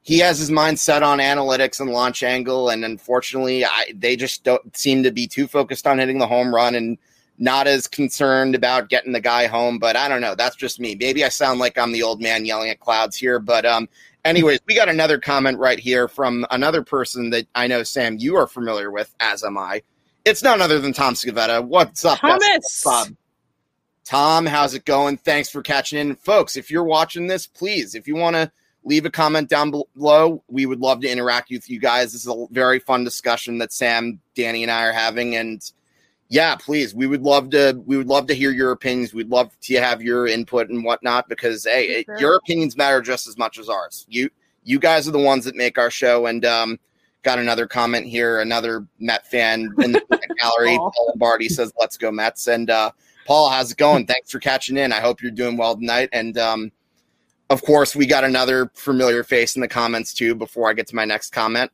[0.02, 4.44] he has his mind set on analytics and launch angle, and unfortunately, I, they just
[4.44, 7.00] don't seem to be too focused on hitting the home run and
[7.38, 9.80] not as concerned about getting the guy home.
[9.80, 10.36] But I don't know.
[10.36, 10.96] That's just me.
[10.96, 13.40] Maybe I sound like I'm the old man yelling at clouds here.
[13.40, 13.90] But um,
[14.24, 18.36] anyways, we got another comment right here from another person that I know, Sam, you
[18.36, 19.82] are familiar with, as am I.
[20.26, 21.64] It's none other than Tom Scavetta.
[21.64, 22.84] What's up, Thomas.
[22.84, 23.10] Bob?
[24.06, 25.18] Tom, how's it going?
[25.18, 26.16] Thanks for catching in.
[26.16, 28.52] Folks, if you're watching this, please, if you want to
[28.84, 32.14] leave a comment down below, we would love to interact with you guys.
[32.14, 35.36] This is a very fun discussion that Sam, Danny, and I are having.
[35.36, 35.60] And
[36.30, 39.14] yeah, please, we would love to we would love to hear your opinions.
[39.14, 43.28] We'd love to have your input and whatnot because hey, it, your opinions matter just
[43.28, 44.06] as much as ours.
[44.10, 44.30] You
[44.64, 46.80] you guys are the ones that make our show and um
[47.24, 50.02] got another comment here, another Met fan in the
[50.42, 50.78] gallery.
[50.78, 50.92] Paul.
[50.96, 52.48] Paul Lombardi says, Let's go, Mets.
[52.48, 52.92] And uh
[53.26, 54.06] Paul, how's it going?
[54.06, 54.94] Thanks for catching in.
[54.94, 56.10] I hope you're doing well tonight.
[56.14, 56.72] And um,
[57.50, 60.36] of course, we got another familiar face in the comments too.
[60.36, 61.72] Before I get to my next comment,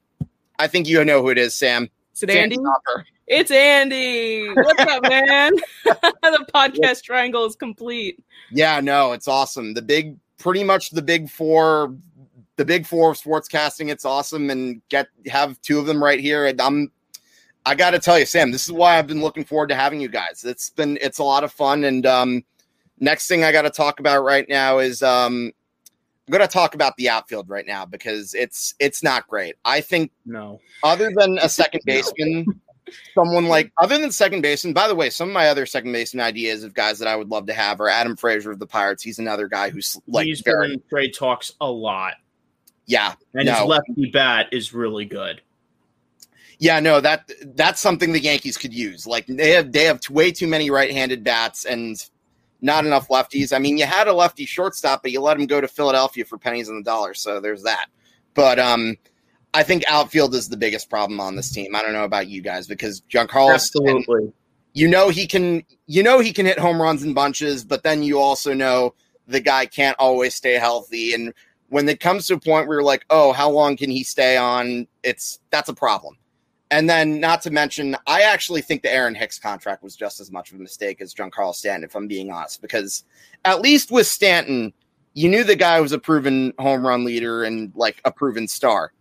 [0.59, 1.89] I think you know who it is, Sam.
[2.21, 2.55] Is it Andy?
[2.55, 3.05] Stopper.
[3.25, 4.47] It's Andy.
[4.53, 5.53] What's up, man?
[5.85, 8.23] the podcast triangle is complete.
[8.51, 9.73] Yeah, no, it's awesome.
[9.73, 11.95] The big, pretty much the big four,
[12.57, 13.89] the big four of sportscasting.
[13.89, 16.45] It's awesome, and get have two of them right here.
[16.45, 16.91] And I'm,
[17.65, 19.99] I got to tell you, Sam, this is why I've been looking forward to having
[19.99, 20.43] you guys.
[20.43, 21.85] It's been it's a lot of fun.
[21.85, 22.43] And um,
[22.99, 25.53] next thing I got to talk about right now is um,
[26.31, 29.55] I'm going to talk about the outfield right now because it's it's not great.
[29.65, 30.61] I think No.
[30.81, 32.45] other than a second baseman,
[33.13, 34.73] someone like other than second baseman.
[34.73, 37.27] By the way, some of my other second baseman ideas of guys that I would
[37.27, 39.03] love to have are Adam Frazier of the Pirates.
[39.03, 42.13] He's another guy who's like He's very trade talks a lot.
[42.85, 43.53] yeah And No.
[43.55, 45.41] his lefty bat is really good.
[46.59, 49.05] yeah no that that's something the Yankees could use.
[49.05, 52.01] Like they have they have way too many right-handed bats and
[52.61, 53.55] not enough lefties.
[53.55, 56.37] I mean, you had a lefty shortstop, but you let him go to Philadelphia for
[56.37, 57.13] pennies on the dollar.
[57.13, 57.87] So there's that.
[58.33, 58.97] But um.
[59.53, 61.75] I think outfield is the biggest problem on this team.
[61.75, 64.31] I don't know about you guys because Giancarlo Absolutely.
[64.73, 68.03] you know he can you know he can hit home runs in bunches but then
[68.03, 68.93] you also know
[69.27, 71.33] the guy can't always stay healthy and
[71.69, 74.37] when it comes to a point where you're like oh how long can he stay
[74.37, 76.17] on it's that's a problem
[76.71, 80.31] and then not to mention i actually think the aaron hicks contract was just as
[80.31, 83.03] much of a mistake as giancarlo stanton if i'm being honest because
[83.45, 84.73] at least with stanton
[85.13, 88.93] you knew the guy was a proven home run leader and like a proven star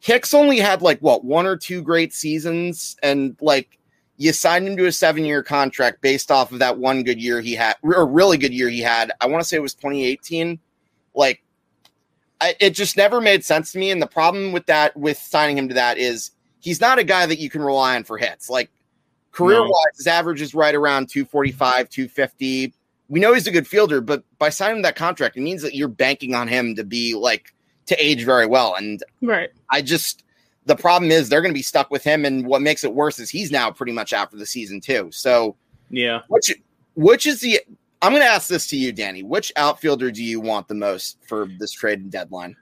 [0.00, 3.78] hicks only had like what one or two great seasons and like
[4.18, 7.40] you signed him to a seven year contract based off of that one good year
[7.40, 9.12] he had, or really good year he had.
[9.20, 10.58] I want to say it was 2018.
[11.14, 11.42] Like,
[12.40, 13.90] I, it just never made sense to me.
[13.90, 16.32] And the problem with that, with signing him to that, is
[16.66, 18.50] he's not a guy that you can rely on for hits.
[18.50, 18.70] Like,
[19.30, 22.74] career wise, his average is right around 245, 250.
[23.08, 25.86] We know he's a good fielder, but by signing that contract, it means that you're
[25.86, 27.54] banking on him to be like,
[27.86, 28.74] to age very well.
[28.74, 29.50] And Right.
[29.70, 30.24] I just
[30.64, 33.20] the problem is they're going to be stuck with him, and what makes it worse
[33.20, 35.08] is he's now pretty much out for the season too.
[35.12, 35.54] So
[35.90, 36.22] Yeah.
[36.26, 36.52] which
[36.94, 37.60] which is the
[38.02, 39.22] I'm going to ask this to you, Danny.
[39.22, 42.56] Which outfielder do you want the most for this trade deadline?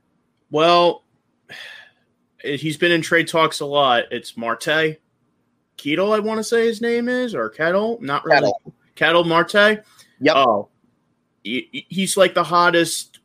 [0.50, 1.02] Well,
[2.44, 4.04] he's been in trade talks a lot.
[4.10, 4.98] It's Marte.
[5.76, 7.98] Ketel, I want to say his name is, or Ketel.
[8.00, 8.52] Not really.
[8.64, 8.74] Ketel.
[8.94, 9.84] Ketel Marte.
[10.20, 10.36] Yep.
[10.36, 10.68] Oh,
[11.42, 13.18] he- he's like the hottest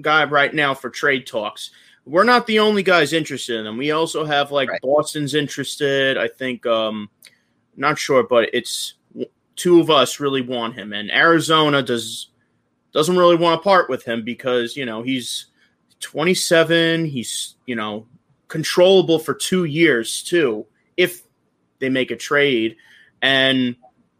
[0.00, 1.70] guy right now for trade talks.
[2.04, 3.76] We're not the only guys interested in him.
[3.76, 4.80] We also have like Right.
[4.82, 6.16] Boston's interested.
[6.18, 7.08] I think, um,
[7.76, 8.94] not sure, but it's
[9.56, 12.28] two of us really want him, and Arizona does
[12.92, 15.46] doesn't really want to part with him because you know he's
[16.00, 17.04] 27.
[17.06, 18.06] He's you know
[18.52, 20.66] controllable for two years too,
[20.98, 21.22] if
[21.78, 22.76] they make a trade,
[23.22, 23.74] and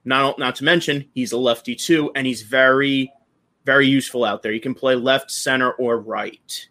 [0.06, 3.12] not not to mention he's a lefty too, and he's very
[3.66, 4.50] very useful out there.
[4.52, 6.66] He can play left, center, or right.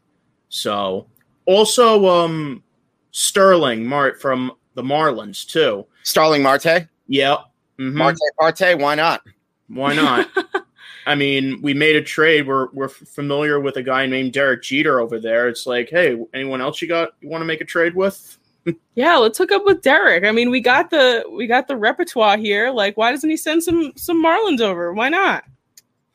[0.50, 1.06] So
[1.46, 2.64] also um
[3.12, 5.86] Starling Mart from the Marlins too.
[6.02, 7.40] Starling Marte, Yep.
[7.80, 7.94] Mhm.
[7.94, 8.80] Marte, Marte.
[8.80, 9.22] Why not?
[9.68, 10.28] Why not?
[11.06, 12.48] I mean, we made a trade.
[12.48, 15.48] We're we're familiar with a guy named Derek Jeter over there.
[15.48, 18.38] It's like, hey, anyone else you got you want to make a trade with?
[18.94, 20.24] Yeah, let's hook up with Derek.
[20.24, 22.70] I mean, we got the we got the repertoire here.
[22.70, 24.94] Like, why doesn't he send some some Marlins over?
[24.94, 25.46] Why not?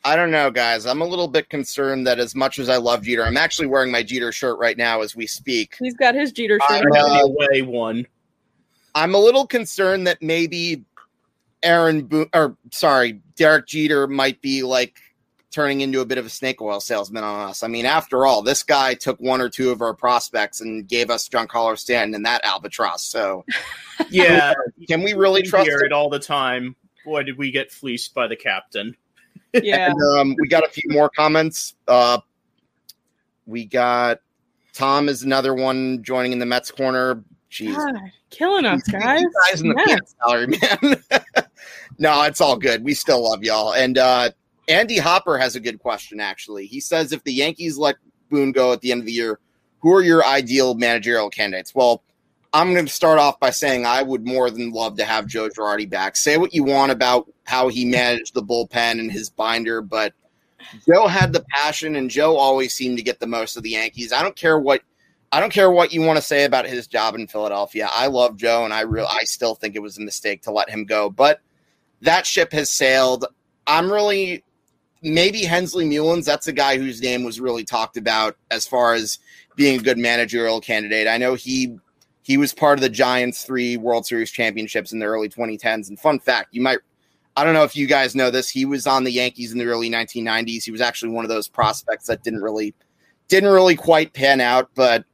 [0.04, 0.86] I don't know, guys.
[0.86, 3.90] I'm a little bit concerned that as much as I love Jeter, I'm actually wearing
[3.90, 5.74] my Jeter shirt right now as we speak.
[5.80, 6.84] He's got his Jeter shirt.
[6.86, 7.06] I know.
[7.06, 7.10] on.
[7.10, 8.06] Any away one.
[8.94, 10.84] I'm a little concerned that maybe
[11.66, 14.98] Aaron Bo- or sorry, Derek Jeter might be like
[15.50, 17.62] turning into a bit of a snake oil salesman on us.
[17.62, 21.10] I mean, after all, this guy took one or two of our prospects and gave
[21.10, 23.02] us Giancarlo Stanton and that albatross.
[23.04, 23.44] So
[24.10, 24.54] Yeah,
[24.86, 26.76] can we really we trust hear it all the time.
[27.04, 28.96] Boy, did we get fleeced by the captain?
[29.54, 29.90] Yeah.
[29.90, 31.74] And, um, we got a few more comments.
[31.88, 32.18] Uh,
[33.46, 34.20] we got
[34.74, 37.24] Tom is another one joining in the Mets corner.
[37.50, 37.74] Jeez.
[37.74, 37.94] God,
[38.36, 39.20] killing us, guys.
[39.22, 39.84] You guys in the Yeah.
[39.86, 40.46] peanut salary,
[41.12, 41.22] man.
[41.98, 42.84] no, it's all good.
[42.84, 43.72] We still love y'all.
[43.74, 44.30] And uh,
[44.68, 46.66] Andy Hopper has a good question, actually.
[46.66, 47.96] He says if the Yankees let
[48.30, 49.38] Boone go at the end of the year,
[49.80, 51.74] who are your ideal managerial candidates?
[51.74, 52.02] Well,
[52.52, 55.48] I'm going to start off by saying I would more than love to have Joe
[55.48, 56.16] Girardi back.
[56.16, 60.14] Say what you want about how he managed the bullpen and his binder, but
[60.86, 64.12] Joe had the passion, and Joe always seemed to get the most of the Yankees.
[64.12, 64.82] I don't care what
[65.32, 67.88] I don't care what you want to say about his job in Philadelphia.
[67.92, 70.70] I love Joe, and I real I still think it was a mistake to let
[70.70, 71.10] him go.
[71.10, 71.40] But
[72.02, 73.26] that ship has sailed.
[73.66, 74.44] I'm really
[75.02, 76.24] maybe Hensley Meulens.
[76.24, 79.18] That's a guy whose name was really talked about as far as
[79.56, 81.08] being a good managerial candidate.
[81.08, 81.78] I know he
[82.22, 85.88] he was part of the Giants' three World Series championships in the early 2010s.
[85.88, 86.78] And fun fact, you might
[87.36, 88.48] I don't know if you guys know this.
[88.48, 90.64] He was on the Yankees in the early 1990s.
[90.64, 92.74] He was actually one of those prospects that didn't really
[93.28, 95.04] didn't really quite pan out, but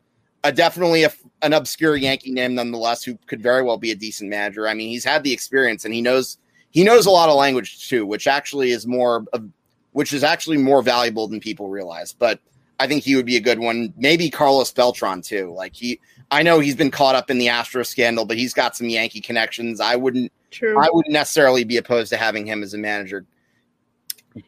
[0.45, 4.31] uh, definitely a, an obscure Yankee name nonetheless, who could very well be a decent
[4.31, 4.69] manager.
[4.69, 6.39] I mean, he's had the experience and he knows
[6.71, 9.49] he knows a lot of language too, which actually is more of,
[9.93, 12.13] which is actually more valuable than people realize.
[12.13, 12.41] But
[12.81, 13.93] I think he would be a good one.
[13.97, 15.53] Maybe Carlos Beltran too.
[15.53, 16.01] Like he,
[16.31, 19.21] I know he's been caught up in the Astro scandal, but he's got some Yankee
[19.21, 19.81] connections.
[19.81, 20.79] I wouldn't, True.
[20.79, 23.27] I wouldn't necessarily be opposed to having him as a manager.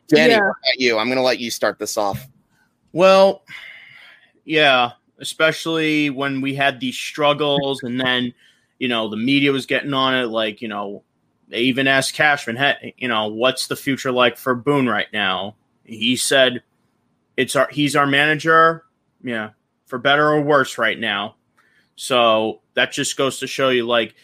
[0.08, 0.38] Danny, Yeah.
[0.38, 0.98] what about you?
[0.98, 2.26] I'm going to let you start this off.
[2.92, 3.42] Well,
[4.46, 8.34] yeah, especially when we had these struggles, and then
[8.78, 10.26] you know the media was getting on it.
[10.26, 11.02] Like you know,
[11.48, 15.56] they even asked Cashman, "Hey, you know, what's the future like for Boone right now?"
[15.84, 16.62] He said,
[17.36, 18.84] "It's our he's our manager,
[19.22, 19.50] yeah,
[19.86, 21.36] for better or worse right now."
[21.96, 24.14] So that just goes to show you, like,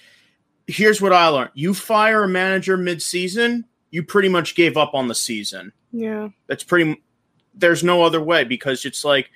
[0.66, 5.08] here's what I learned: you fire a manager mid-season, you pretty much gave up on
[5.08, 6.28] the season yeah.
[6.46, 7.02] that's pretty
[7.54, 9.30] there's no other way because it's like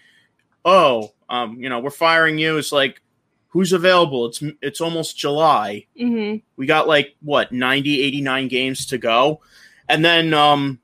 [0.64, 2.58] oh um you know we're firing you.
[2.58, 3.00] It's like
[3.48, 4.26] who's available?
[4.26, 5.86] It's it's almost july.
[5.98, 9.40] Hmm we got like what 90 89 games to go?
[9.88, 10.80] And then um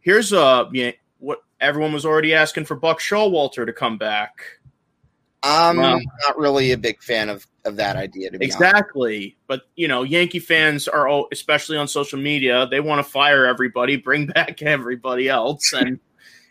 [0.00, 4.42] here's uh yeah what everyone was already asking for buck showalter to come back.
[5.42, 6.00] I'm Wow.
[6.26, 8.58] not really a big fan of, of that idea, to be honest.
[8.60, 9.36] exactly.
[9.46, 13.44] But you know yankee fans are all especially on social media they want to fire
[13.46, 15.72] everybody bring back everybody else.
[15.72, 15.98] And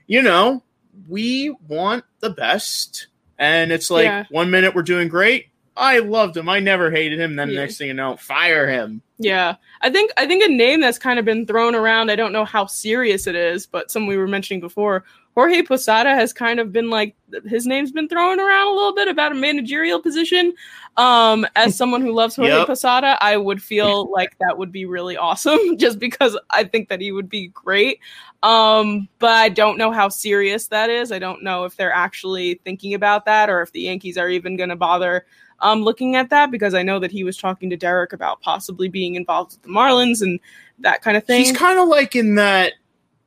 [0.08, 0.64] you know
[1.08, 3.08] we want the best
[3.44, 4.26] and it's like Yeah.
[4.30, 7.78] one minute we're doing great i loved him i never hated him then the next
[7.78, 11.24] thing you know fire him Yeah, I think I think a name that's kind of
[11.24, 12.10] been thrown around.
[12.12, 15.06] I don't know how serious it is, but some we were mentioning before.
[15.36, 17.16] Jorge Posada has kind of been like
[17.48, 20.54] his name's been thrown around a little bit about a managerial position.
[20.98, 22.68] Um, as someone who loves Jorge Yep.
[22.68, 27.00] Posada, I would feel like that would be really awesome, just because I think that
[27.00, 28.00] he would be great.
[28.44, 31.12] Um, but I don't know how serious that is.
[31.12, 34.58] I don't know if they're actually thinking about that or if the Yankees are even
[34.58, 35.26] going to bother
[35.62, 38.90] um, looking at that because I know that he was talking to Derek about possibly
[38.90, 40.40] being involved with the Marlins and
[40.80, 41.40] that kind of thing.
[41.40, 42.74] he's kind of like in that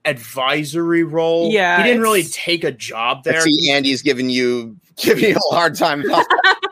[0.05, 5.31] advisory role Yeah, he didn't really take a job there see Andy's giving you giving
[5.31, 6.05] you a hard time.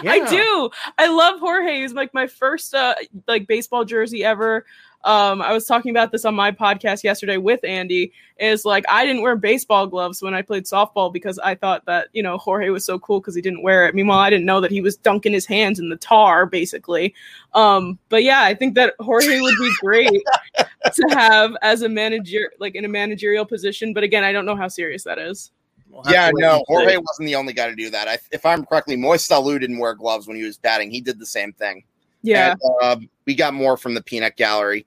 [0.00, 0.70] about I do.
[0.98, 1.80] I love Jorge.
[1.80, 2.94] He's like my first uh,
[3.26, 4.64] like baseball jersey ever.
[5.04, 8.12] Um, I was talking about this on my podcast yesterday with Andy.
[8.38, 12.08] Is like I didn't wear baseball gloves when I played softball because I thought that
[12.12, 13.94] you know Jorge was so cool because he didn't wear it.
[13.94, 17.14] Meanwhile, I didn't know that he was dunking his hands in the tar basically.
[17.54, 20.22] Um, but yeah, I think that Jorge would be great
[20.92, 23.94] to have as a manager, like in a managerial position.
[23.94, 25.52] But again, I don't know how serious that is.
[25.90, 26.64] We'll yeah, no, and see.
[26.74, 28.08] Jorge wasn't the only guy to do that.
[28.08, 30.90] I, if I'm correctly, Moise Alou didn't wear gloves when he was batting.
[30.90, 31.84] He did the same thing.
[32.22, 32.96] Yeah, And, uh,
[33.26, 34.86] we got more from the peanut gallery.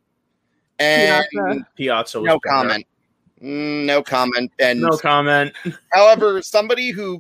[0.80, 1.68] And Piazza.
[1.76, 2.56] piazza was no better.
[2.56, 2.88] comment.
[3.42, 4.52] Mm, No comment.
[4.60, 5.54] And no comment
[5.94, 7.20] however, somebody who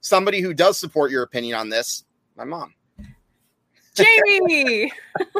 [0.00, 2.04] somebody who does support your opinion on this,
[2.36, 2.74] my mom.
[3.94, 4.92] Jamie.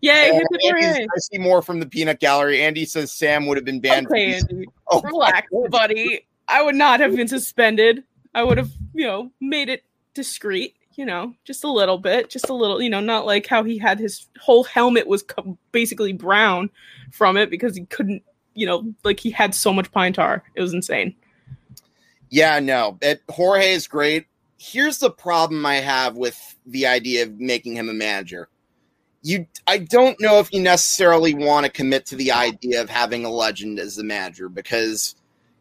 [0.00, 1.04] Yay, And hip hip Andy's- hooray.
[1.04, 2.62] I see more from the peanut gallery.
[2.62, 4.06] Andy says Sam would have been banned.
[4.08, 4.66] Okay, Andy.
[4.90, 6.26] Oh, Relax, buddy.
[6.48, 8.04] I would not have been suspended.
[8.34, 12.48] I would have, you know, made it discreet, you know, just a little bit, just
[12.48, 16.12] a little, you know, not like how he had his whole helmet was co- basically
[16.12, 16.70] brown
[17.12, 18.22] from it because he couldn't,
[18.54, 20.42] you know, like he had so much pine tar.
[20.54, 21.14] It was insane.
[22.30, 22.98] Yeah, no.
[23.00, 24.26] It, Jorge is great.
[24.58, 28.48] Here's the problem I have with the idea of making him a manager.
[29.22, 33.24] You, I don't know if you necessarily want to commit to the idea of having
[33.24, 35.14] a legend as the manager because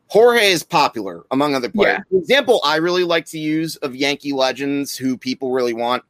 [0.07, 2.01] Jorge is popular among other players.
[2.11, 6.03] The example I really like to use of Yankee legends who people really want,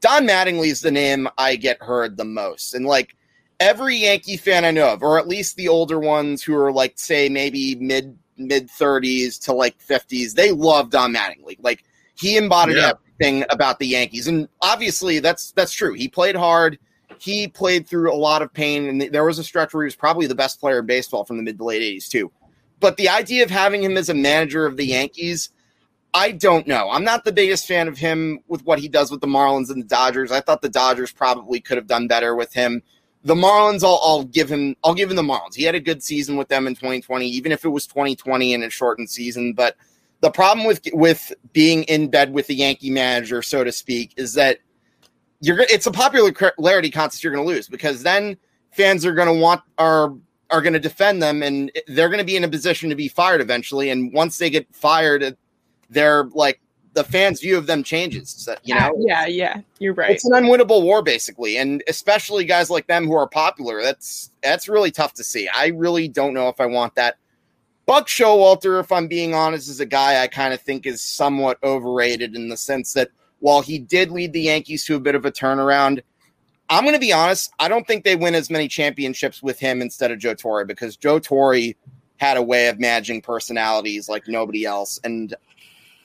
[0.00, 2.74] Don Mattingly is the name I get heard the most.
[2.74, 3.14] And like
[3.58, 6.94] every Yankee fan I know of, or at least the older ones who are like,
[6.98, 11.56] say, maybe mid mid 30s to like 50s, they love Don Mattingly.
[11.60, 11.84] Like
[12.14, 12.92] he embodied Yeah.
[13.18, 15.92] everything about the Yankees, and obviously that's that's true.
[15.92, 16.78] He played hard.
[17.18, 19.96] He played through a lot of pain, and there was a stretch where he was
[19.96, 22.32] probably the best player in baseball from the mid to late 80s too.
[22.80, 25.50] But the idea of having him as a manager of the Yankees,
[26.12, 26.90] I don't know.
[26.90, 29.82] I'm not the biggest fan of him with what he does with the Marlins and
[29.82, 30.32] the Dodgers.
[30.32, 32.82] I thought the Dodgers probably could have done better with him.
[33.22, 34.74] The Marlins, I'll, I'll give him.
[34.82, 35.54] I'll give him the Marlins.
[35.54, 38.64] He had a good season with them in 2020, even if it was 2020 and
[38.64, 39.52] a shortened season.
[39.52, 39.76] But
[40.20, 44.32] the problem with with being in bed with the Yankee manager, so to speak, is
[44.34, 44.60] that
[45.40, 45.60] you're.
[45.60, 48.38] It's a popularity contest you're going to lose because then
[48.72, 50.14] fans are going to want are
[50.50, 53.08] are going to defend them, and they're going to be in a position to be
[53.08, 53.90] fired eventually.
[53.90, 55.36] And once they get fired,
[55.88, 56.60] they're like
[56.92, 58.30] the fans' view of them changes.
[58.30, 60.10] So, you know, yeah, yeah, you're right.
[60.10, 64.68] it's an unwinnable war basically and especially guys like them who are popular that's that's
[64.68, 67.16] really tough to see i really don't know if i want that
[67.86, 71.58] buck showalter if i'm being honest is a guy i kind of think is somewhat
[71.64, 75.24] overrated in the sense that while he did lead the yankees to a bit of
[75.24, 76.02] a turnaround
[76.70, 79.82] i'm going to be honest i don't think they win as many championships with him
[79.82, 81.74] instead of joe torre because joe torre
[82.20, 85.00] had a way of managing personalities like nobody else.
[85.04, 85.34] And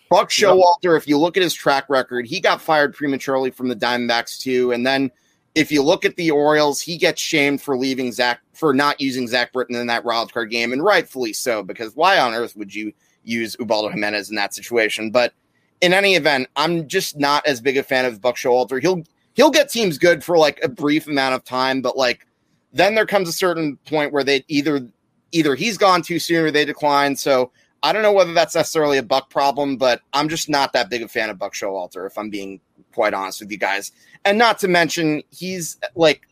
[0.09, 3.75] Buck Showalter, if you look at his track record, he got fired prematurely from the
[3.75, 4.71] Diamondbacks too.
[4.71, 5.11] And then
[5.55, 9.27] if you look at the Orioles, he gets shamed for leaving Zach for not using
[9.27, 12.73] Zach Britton in that wild card game, and rightfully so, because why on earth would
[12.73, 12.93] you
[13.25, 15.11] use Ubaldo Jimenez in that situation?
[15.11, 15.33] But
[15.81, 18.81] in any event, I'm just not as big a fan of Buck Showalter.
[18.81, 19.03] He'll
[19.35, 22.25] he'll get teams good for like a brief amount of time, but like
[22.73, 24.87] then there comes a certain point where they either
[25.31, 27.15] either he's gone too soon or they decline.
[27.15, 27.51] So
[27.83, 31.03] I don't know whether that's necessarily a Buck problem, but I'm just not that big
[31.03, 32.59] a fan of Buck Showalter, if I'm being
[32.93, 33.91] quite honest with you guys.
[34.23, 36.27] And not to mention, he's like,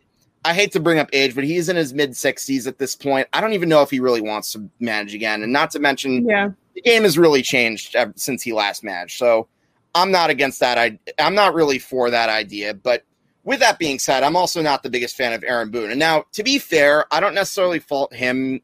[0.46, 3.28] I hate to bring up age, but he's in his mid 60s at this point.
[3.34, 5.44] I don't even know if he really wants to manage again.
[5.44, 9.18] And not to mention, yeah, the game has really changed since he last managed.
[9.18, 9.48] So
[9.96, 10.78] I'm not against that.
[10.78, 12.74] I, I'm not really for that idea.
[12.74, 13.04] But
[13.44, 15.92] with that being said, I'm also not the biggest fan of Aaron Boone.
[15.92, 18.62] And now, to be fair, I don't necessarily fault him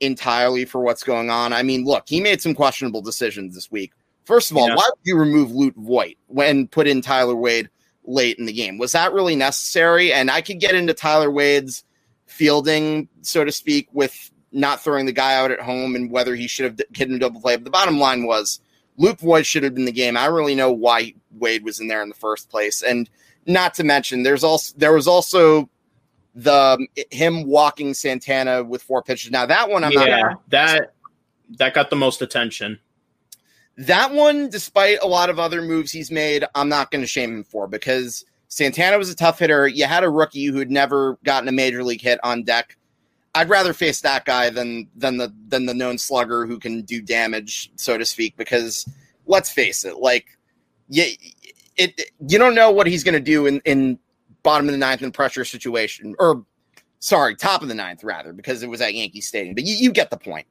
[0.00, 1.52] entirely for what's going on.
[1.52, 3.92] I mean, look, he made some questionable decisions this week.
[4.24, 4.76] First of all, yeah.
[4.76, 7.68] why would you remove Luke Voit when put in Tyler Wade
[8.04, 8.78] late in the game?
[8.78, 10.12] Was that really necessary?
[10.12, 11.84] And I could get into Tyler Wade's
[12.26, 16.46] fielding, so to speak, with not throwing the guy out at home and whether he
[16.46, 17.56] should have hit him double play.
[17.56, 18.60] But the bottom line was
[19.00, 20.14] Luke Voit should have been the game.
[20.14, 22.82] I really know why Wade was in there in the first place.
[22.82, 23.08] And
[23.46, 25.70] not to mention, there's also there was also
[26.34, 29.30] the um, him walking Santana with four pitches.
[29.30, 30.92] Now that one, I'm yeah, not that
[31.56, 32.78] that got the most attention.
[33.78, 37.32] That one, despite a lot of other moves he's made, I'm not going to shame
[37.32, 39.66] him for because Santana was a tough hitter.
[39.66, 42.76] You had a rookie who had never gotten a major league hit on deck.
[43.34, 47.00] I'd rather face that guy than than the than the known slugger who can do
[47.00, 48.36] damage, so to speak.
[48.36, 48.88] Because
[49.26, 50.26] let's face it, like
[50.88, 51.04] you,
[51.76, 53.98] it you don't know what he's going to do in in
[54.42, 56.44] bottom of the ninth in pressure situation, or
[56.98, 59.54] sorry, top of the ninth rather, because it was at Yankee Stadium.
[59.54, 60.46] But you, you get the point.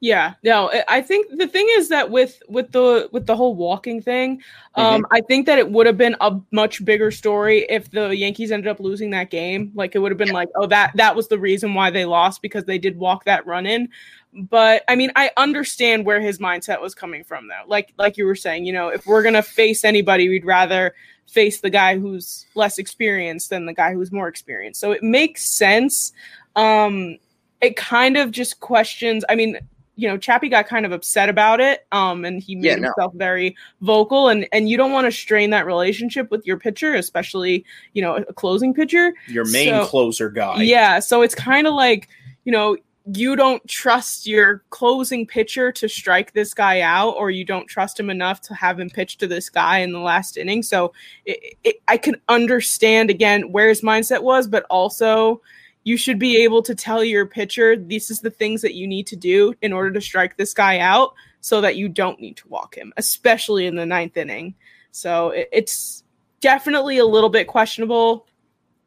[0.00, 4.00] Yeah, no, I think the thing is that with with the with the whole walking
[4.00, 4.42] thing,
[4.76, 5.12] um, mm-hmm.
[5.12, 8.68] I think that it would have been a much bigger story if the Yankees ended
[8.68, 9.72] up losing that game.
[9.74, 10.34] Like it would have been yeah.
[10.34, 13.44] like, oh, that that was the reason why they lost because they did walk that
[13.44, 13.88] run in.
[14.32, 17.64] But I mean, I understand where his mindset was coming from, though.
[17.66, 20.94] Like like you were saying, you know, if we're gonna face anybody, we'd rather
[21.26, 24.80] face the guy who's less experienced than the guy who's more experienced.
[24.80, 26.12] So it makes sense.
[26.54, 27.18] Um,
[27.60, 29.24] it kind of just questions.
[29.28, 29.58] I mean,
[29.98, 32.86] you know, Chappie got kind of upset about it, um, and he made yeah, no.
[32.86, 34.28] himself very vocal.
[34.28, 38.14] And and you don't want to strain that relationship with your pitcher, especially you know
[38.14, 40.62] a closing pitcher, your main so, closer guy.
[40.62, 42.08] Yeah, so it's kind of like
[42.44, 42.76] you know
[43.12, 47.98] you don't trust your closing pitcher to strike this guy out, or you don't trust
[47.98, 50.62] him enough to have him pitch to this guy in the last inning.
[50.62, 50.92] So
[51.26, 55.42] it, it, I can understand again where his mindset was, but also
[55.84, 59.06] you should be able to tell your pitcher this is the things that you need
[59.06, 62.48] to do in order to strike this guy out so that you don't need to
[62.48, 64.54] walk him, especially in the ninth inning.
[64.90, 66.04] So it, it's
[66.40, 68.26] definitely a little bit questionable.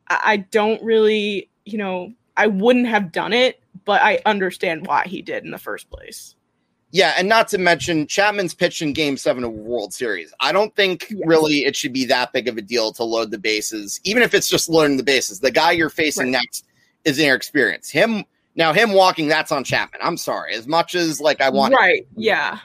[0.09, 5.03] I, I don't really, you know, I wouldn't have done it but I understand why
[5.05, 6.35] he did in the first place.
[6.93, 10.33] Yeah, and not to mention Chapman's pitched in Game Seven of World Series.
[10.41, 11.21] I don't think yes.
[11.25, 14.33] really it should be that big of a deal to load the bases, even if
[14.33, 15.39] it's just loading the bases.
[15.39, 16.41] The guy you're facing right.
[16.41, 16.65] next
[17.05, 17.91] is inexperienced.
[17.91, 18.25] Him
[18.55, 20.01] now, him walking that's on Chapman.
[20.03, 22.05] I'm sorry, as much as like I want, right?
[22.15, 22.59] Yeah.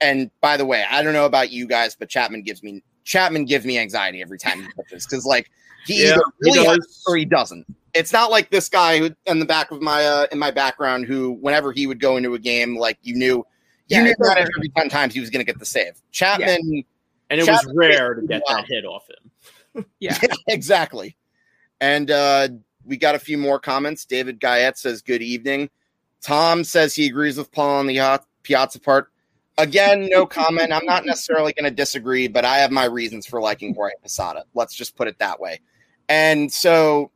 [0.00, 3.44] And by the way, I don't know about you guys, but Chapman gives me Chapman
[3.44, 5.50] gives me anxiety every time he pitches because like
[5.86, 9.10] he yeah, either really he has or he doesn't it's not like this guy who
[9.26, 12.34] in the back of my uh, in my background who whenever he would go into
[12.34, 13.36] a game like you knew
[13.88, 16.60] you yeah, knew that every 10 times he was going to get the save chapman
[16.64, 16.82] yeah.
[17.30, 20.18] and it Chapman was rare to get that hit off him yeah.
[20.22, 21.16] yeah exactly
[21.80, 22.48] and uh,
[22.84, 25.68] we got a few more comments david guyette says good evening
[26.20, 29.10] tom says he agrees with paul on the piazza part
[29.58, 33.40] again no comment i'm not necessarily going to disagree but i have my reasons for
[33.40, 34.44] liking Jorge Posada.
[34.54, 35.60] let's just put it that way
[36.08, 37.10] and so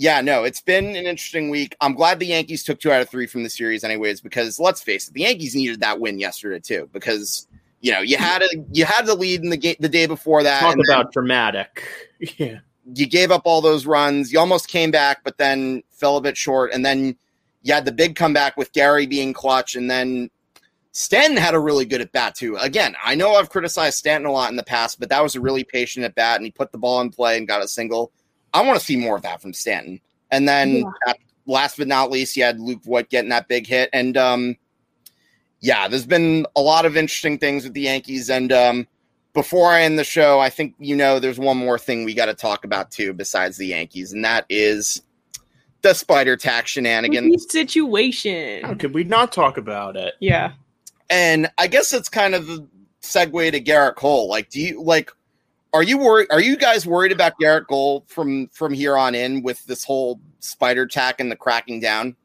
[0.00, 1.76] yeah, no, it's been an interesting week.
[1.82, 4.80] I'm glad the Yankees took two out of three from the series, anyways, because let's
[4.80, 7.46] face it, the Yankees needed that win yesterday too, because
[7.82, 10.42] you know you had a you had the lead in the game the day before
[10.42, 10.60] that.
[10.60, 11.84] Talk about dramatic.
[12.36, 12.58] Yeah,
[12.94, 14.32] you gave up all those runs.
[14.32, 17.16] You almost came back, but then fell a bit short, and then
[17.62, 20.30] you had the big comeback with Gary being clutch, and then
[20.92, 22.56] Stanton had a really good at bat too.
[22.56, 25.40] Again, I know I've criticized Stanton a lot in the past, but that was a
[25.40, 28.12] really patient at bat, and he put the ball in play and got a single.
[28.52, 30.00] I want to see more of that from Stanton.
[30.30, 31.12] And then yeah.
[31.46, 33.90] last but not least, you had Luke Voit getting that big hit.
[33.92, 34.56] And um,
[35.60, 38.30] yeah, there's been a lot of interesting things with the Yankees.
[38.30, 38.86] And um,
[39.32, 42.26] before I end the show, I think you know there's one more thing we got
[42.26, 45.02] to talk about too, besides the Yankees, and that is
[45.82, 47.46] the spider tack shenanigans.
[47.46, 48.64] Tricky situation.
[48.64, 50.14] How could we not talk about it?
[50.20, 50.52] Yeah.
[51.08, 52.66] And I guess it's kind of the
[53.02, 54.28] segue to Gerrit Cole.
[54.28, 55.10] Like, do you like?
[55.72, 56.28] Are you worried?
[56.30, 60.20] Are you guys worried about Gerrit Cole from from here on in with this whole
[60.40, 62.16] spider tack and the cracking down?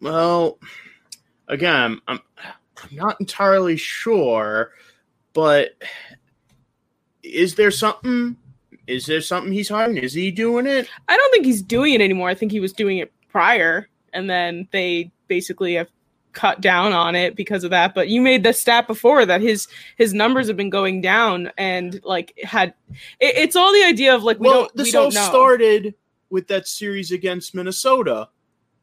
[0.00, 0.58] Well,
[1.48, 2.20] again, I'm
[2.82, 4.72] I'm not entirely sure,
[5.38, 5.70] but
[7.22, 8.36] is there something?
[8.88, 9.96] Is there something he's hiding?
[9.96, 10.88] Is he doing it?
[11.08, 12.28] I don't think he's doing it anymore.
[12.28, 15.86] I think he was doing it prior, and then they basically have
[16.32, 17.94] cut down on it because of that.
[17.94, 22.00] But you made the stat before that his his numbers have been going down, and
[22.02, 22.74] like had
[23.20, 25.28] it, it's all the idea of like we well, don't this we don't all know.
[25.28, 25.94] started
[26.30, 28.28] with that series against Minnesota.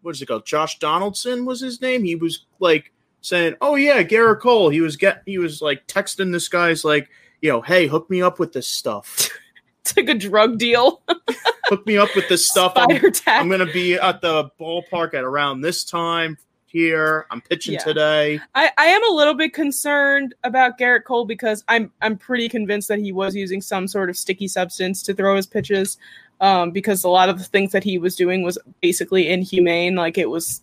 [0.04, 0.46] What is it called?
[0.46, 2.06] Josh Donaldson was his name.
[2.06, 2.94] He was like
[3.26, 7.10] saying, "Oh yeah, Gerrit Cole." He was get he was like texting this guy's like,
[7.42, 9.30] you know, "Hey, hook me up with this stuff.
[9.82, 11.02] it's like a drug deal.
[11.66, 12.74] hook me up with this stuff.
[12.76, 17.26] I'm, I'm gonna be at the ballpark at around this time here.
[17.32, 17.84] I'm pitching Yeah.
[17.84, 22.48] today." I, I am a little bit concerned about Gerrit Cole because I'm I'm pretty
[22.50, 25.98] convinced that he was using some sort of sticky substance to throw his pitches.
[26.42, 29.96] Um, because a lot of the things that he was doing was basically inhumane.
[29.96, 30.62] Like it was,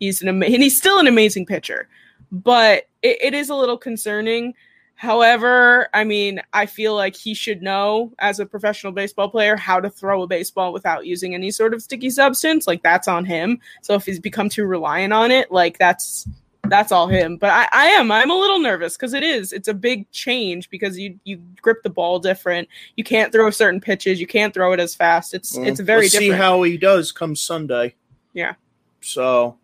[0.00, 1.88] he's an ama- and he's still an amazing pitcher,
[2.32, 4.54] but it, it is a little concerning.
[4.94, 9.78] However, I mean, I feel like he should know as a professional baseball player how
[9.78, 12.66] to throw a baseball without using any sort of sticky substance.
[12.66, 13.60] Like that's on him.
[13.82, 16.26] So if he's become too reliant on it, like that's
[16.64, 17.36] that's all him.
[17.36, 20.68] But I, I am I'm a little nervous because it is it's a big change
[20.68, 22.68] because you you grip the ball different.
[22.96, 24.20] You can't throw certain pitches.
[24.20, 25.32] You can't throw it as fast.
[25.32, 25.66] It's Mm.
[25.68, 27.94] it's very Let's see how he does come Sunday.
[28.34, 28.54] Yeah.
[29.00, 29.56] So,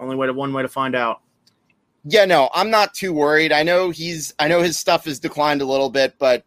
[0.00, 1.20] only way to one way to find out.
[2.04, 3.52] Yeah, no, I'm not too worried.
[3.52, 6.44] I know he's I know his stuff has declined a little bit, but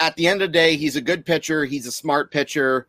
[0.00, 1.64] at the end of the day, he's a good pitcher.
[1.64, 2.86] He's a smart pitcher.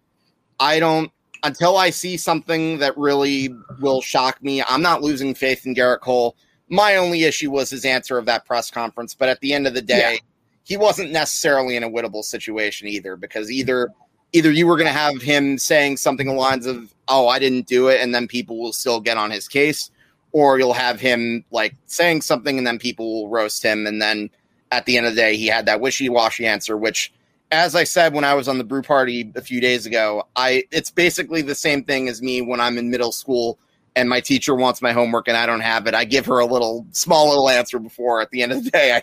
[0.60, 1.12] I don't
[1.44, 6.00] until I see something that really will shock me, I'm not losing faith in Gerrit
[6.00, 6.38] Cole.
[6.70, 9.74] My only issue was his answer of that press conference, but at the end of
[9.74, 10.20] the day, Yeah.
[10.64, 13.90] he wasn't necessarily in a winnable situation either because either
[14.32, 17.38] either you were going to have him saying something along the lines of, "Oh, I
[17.38, 19.92] didn't do it," and then people will still get on his case,
[20.34, 24.30] or you'll have him like saying something and then people will roast him, and then
[24.72, 27.14] at the end of the day, he had that wishy-washy answer, which,
[27.52, 30.66] as I said when I was on the brew party a few days ago, I
[30.72, 33.60] it's basically the same thing as me when I'm in middle school
[33.96, 35.94] and my teacher wants my homework and I don't have it.
[35.94, 38.22] I give her a little small little answer before.
[38.22, 39.02] At the end of the day, I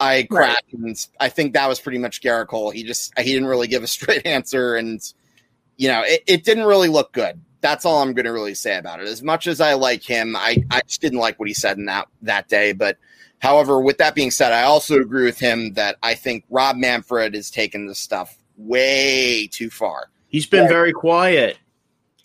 [0.00, 2.70] I crack, and I think that was pretty much Gerrit Cole.
[2.70, 5.00] He just he didn't really give a straight answer, and
[5.76, 7.40] you know it, it didn't really look good.
[7.60, 9.08] That's all I'm going to really say about it.
[9.08, 11.86] As much as I like him, I I just didn't like what he said in
[11.86, 12.72] that that day.
[12.72, 12.98] But
[13.40, 17.34] however, with that being said, I also agree with him that I think Rob Manfred
[17.34, 20.10] is taking this stuff way too far.
[20.28, 20.68] He's been Yeah.
[20.68, 21.58] very quiet.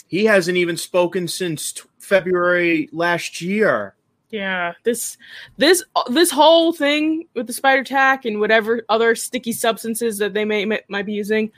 [0.07, 3.95] He hasn't even spoken since t- February last year.
[4.29, 5.17] Yeah, this
[5.57, 10.43] this this whole thing with the spider tack and whatever other sticky substances that they
[10.45, 11.51] may, may might be using,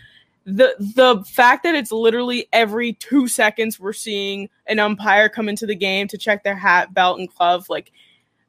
[0.46, 5.66] the the fact that it's literally every two seconds we're seeing an umpire come into
[5.66, 7.68] the game to check their hat, belt, and glove.
[7.68, 7.92] Like,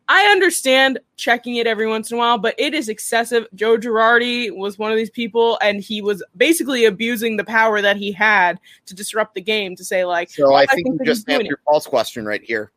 [0.09, 3.47] I understand checking it every once in a while, but it is excessive.
[3.55, 7.97] Joe Girardi was one of these people, and he was basically abusing the power that
[7.97, 11.01] he had to disrupt the game to say like, So I oh, I think think
[11.01, 12.73] you just answered your false question right here.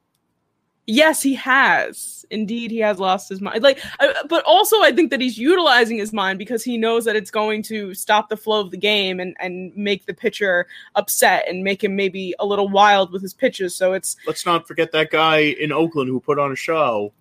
[0.90, 2.26] Yes, he has.
[2.32, 3.62] Indeed, he has lost his mind.
[3.62, 7.16] Like, I, but also, I think that he's utilizing his mind because he knows that
[7.16, 10.66] it's going to stop the flow of the game and and make the pitcher
[10.96, 13.76] upset and make him maybe a little wild with his pitches.
[13.76, 17.14] So it's Let's not forget that guy in Oakland who put on a show.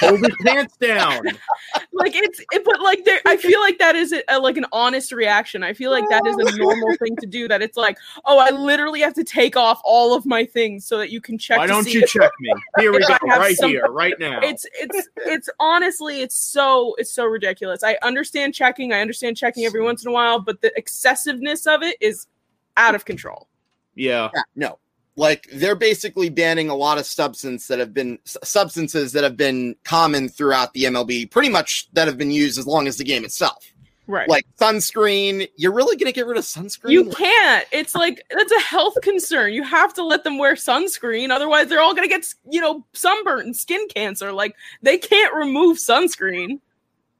[0.00, 1.22] Hold his pants down.
[1.92, 4.66] like it's it, but like there, I feel like that is a, a- like an
[4.72, 5.62] honest reaction.
[5.62, 7.48] I feel like that is a normal thing to do.
[7.48, 10.98] That it's like, oh, I literally have to take off all of my things so
[10.98, 11.58] that you can check.
[11.58, 12.52] Why to don't see you if- check me?
[12.78, 14.40] Here we go, right some- here, right now.
[14.42, 19.64] it's it's it's honestly it's so it's so ridiculous i understand checking i understand checking
[19.64, 22.26] every once in a while but the excessiveness of it is
[22.76, 23.48] out of control
[23.94, 24.30] yeah.
[24.34, 24.78] Yeah, no.
[25.16, 29.76] Like they're basically banning a lot of substance that have been substances that have been
[29.84, 33.24] common throughout the MLB, pretty much that have been used as long as the game
[33.24, 33.62] itself.
[34.06, 36.92] right Like sunscreen, you're really going to get rid of sunscreen?
[36.92, 41.30] you can't it's like that's a health concern you have to let them wear sunscreen
[41.30, 45.34] otherwise they're all going to get you know sunburn and skin cancer like they can't
[45.34, 46.58] remove sunscreen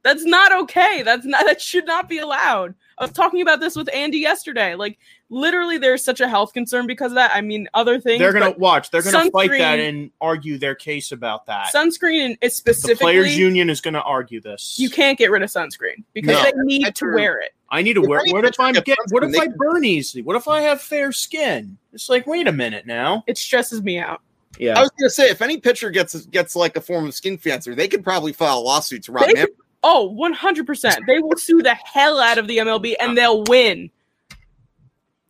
[0.03, 1.03] That's not okay.
[1.03, 2.75] That's not that should not be allowed.
[2.99, 4.75] I was talking about this with Andy yesterday.
[4.75, 4.99] Like
[5.31, 7.33] literally there's such a health concern because of that.
[7.35, 8.19] I mean other things.
[8.19, 8.91] They're gonna watch.
[8.91, 11.73] They're gonna fight that and argue their case about that.
[11.75, 14.79] sunscreen is the specifically players' union is gonna argue this.
[14.79, 16.43] you can't get rid of sunscreen because No.
[16.45, 17.15] they need That's to true.
[17.15, 17.53] wear it.
[17.71, 18.21] I need to If wear.
[18.21, 18.99] any What if pitcher I'm get?
[19.11, 20.23] What if I burn easily?
[20.23, 21.79] What if I have fair skin?
[21.95, 23.25] It's like, wait a minute now.
[23.27, 24.21] It stresses me out.
[24.59, 24.79] Yeah.
[24.79, 27.75] I was gonna say if any pitcher gets gets like a form of skin cancer,
[27.75, 28.63] they could probably file lawsuits.
[28.65, 29.57] lawsuit to Rob They Manfred.
[29.83, 30.97] Oh, 100%.
[31.07, 33.91] They will sue the hell out of the MLB and they'll win.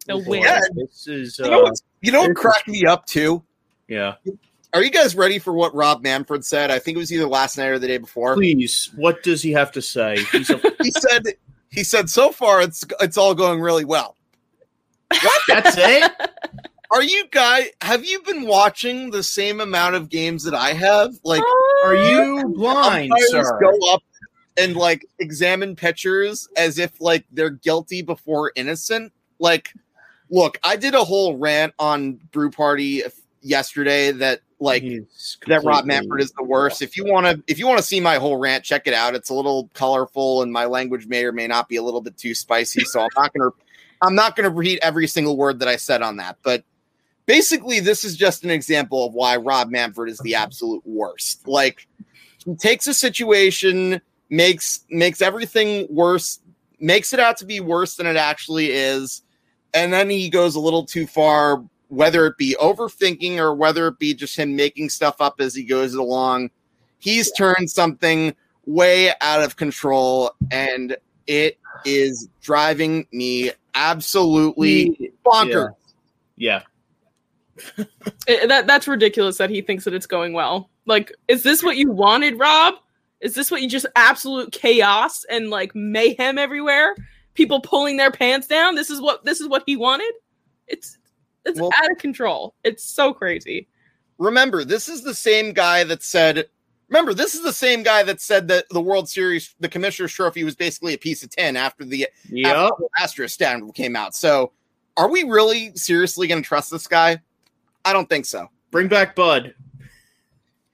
[0.06, 0.42] They'll win.
[0.42, 0.60] Yeah.
[0.74, 1.38] This is.
[1.38, 3.42] You know Uh, you know what cracked me up too?
[3.88, 4.14] yeah.
[4.74, 6.70] Are you guys ready for what Rob Manfred said?
[6.70, 8.34] I think it was either last night or the day before.
[8.34, 10.14] Please, what does he have to say?
[10.14, 11.22] A, He said
[11.70, 14.16] he said so far it's it's all going really well.
[15.10, 15.42] What?
[15.48, 16.10] That's it.
[16.90, 21.12] Are you guys have you been watching the same amount of games that I have?
[21.22, 21.42] Like
[21.84, 23.58] Are you blind, sir?
[23.60, 24.02] go up
[24.56, 29.12] and like examine pitchers as if like they're guilty before innocent?
[29.38, 29.72] Like
[30.32, 33.02] look, I did a whole rant on Brew Party
[33.42, 34.84] yesterday that like
[35.46, 36.82] that Rob Manfred is the worst.
[36.82, 39.14] If you want to, if you want to see my whole rant, check it out.
[39.14, 42.16] It's a little colorful, and my language may or may not be a little bit
[42.16, 42.84] too spicy.
[42.84, 43.50] So I'm not gonna,
[44.00, 46.38] I'm not gonna read every single word that I said on that.
[46.42, 46.64] But
[47.26, 51.46] basically, this is just an example of why Rob Manfred is the absolute worst.
[51.46, 51.88] Like
[52.44, 54.00] he takes a situation,
[54.32, 56.40] makes makes everything worse,
[56.80, 59.22] makes it out to be worse than it actually is,
[59.74, 61.62] and then he goes a little too far
[61.92, 65.62] whether it be overthinking or whether it be just him making stuff up as he
[65.62, 66.48] goes along,
[66.98, 75.74] he's turned something way out of control and it is driving me absolutely He- bonkers.
[76.36, 76.62] Yeah.
[78.26, 80.70] It- that that's ridiculous that he thinks that it's going well.
[80.86, 82.74] Like, is this what you wanted, Rob?
[83.22, 86.94] Is this what you just absolute chaos and like mayhem everywhere?
[87.34, 88.74] People pulling their pants down.
[88.74, 90.12] This is what this is what he wanted.
[90.66, 90.98] It's
[91.46, 92.54] it's Well- out of control.
[92.64, 93.68] It's so crazy.
[94.18, 96.46] Remember, this is the same guy that said,
[96.88, 100.44] remember, this is the same guy that said that the World Series, the commissioner's trophy
[100.44, 102.56] was basically a piece of tin after the Yep.
[102.56, 104.14] after the Astros scandal came out.
[104.14, 104.52] So
[104.96, 107.20] are we really seriously going to trust this guy?
[107.84, 108.48] I don't think so.
[108.70, 109.54] Bring back Bud.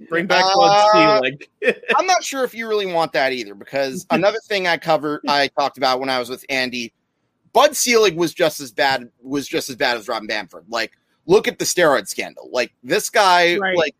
[0.08, 1.48] Bring back Uh, Bud Selig.
[1.96, 5.48] I'm not sure if you really want that either, because another thing I covered, I
[5.48, 6.92] talked about when I was with Andy,
[7.52, 10.64] Bud Selig was just as bad, was just as bad as Rob Manfred.
[10.68, 10.92] Like,
[11.26, 12.48] look at the steroid scandal.
[12.52, 13.76] Like this guy, Right.
[13.76, 13.94] like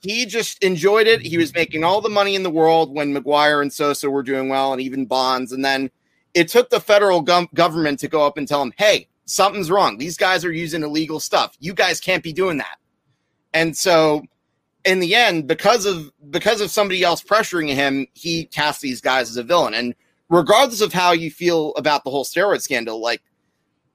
[0.00, 1.20] he just enjoyed it.
[1.22, 4.48] He was making all the money in the world when McGwire and Sosa were doing
[4.48, 5.50] well, and even Bonds.
[5.50, 5.90] And then
[6.34, 9.98] it took the federal gov- government to go up and tell him, "Hey, something's wrong.
[9.98, 11.56] These guys are using illegal stuff.
[11.58, 12.76] You guys can't be doing that."
[13.52, 14.22] And so
[14.88, 19.28] in the end, because of because of somebody else pressuring him, he casts these guys
[19.28, 19.74] as a villain.
[19.74, 19.94] And
[20.30, 23.20] regardless of how you feel about the whole steroid scandal, like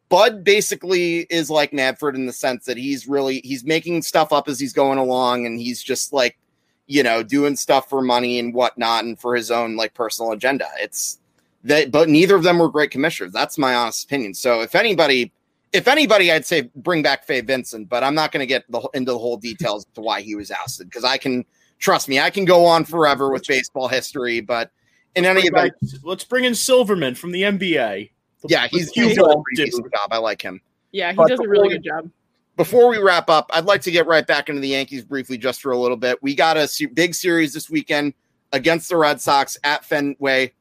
[0.09, 4.47] Bud basically is like Manfred in the sense that he's really he's making stuff up
[4.47, 6.37] as he's going along, and he's just like
[6.85, 10.67] you know doing stuff for money and whatnot, and for his own like personal agenda.
[10.79, 11.17] It's
[11.63, 13.33] that, but neither of them were great commissioners.
[13.33, 14.35] That's my honest opinion.
[14.35, 15.33] So if anybody.
[15.73, 18.87] If anybody, I'd say bring back Fay Vincent, but I'm not going to get the,
[18.93, 21.43] into the whole details to why he was ousted because I can
[21.79, 24.39] trust me, I can go on forever with baseball history.
[24.39, 24.71] But
[25.15, 28.11] in any event, back- let's bring in Silverman from the NBA.
[28.47, 30.09] yeah, he's, Cue he's doing a ball pretty decent job.
[30.11, 30.61] I like him.
[30.91, 32.09] Yeah, he But does a really good job.
[32.55, 35.59] Before we wrap up, I'd like to get right back into the Yankees briefly, just
[35.59, 36.21] for a little bit.
[36.21, 38.13] We got a big series this weekend
[38.51, 40.53] against the Red Sox at Fenway.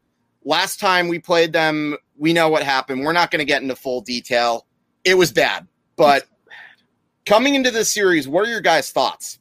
[0.45, 3.05] Last time we played them, we know what happened.
[3.05, 4.67] We're not going to get into full detail.
[5.05, 6.24] It was bad, but
[7.26, 9.38] coming into this series, what are your guys' thoughts?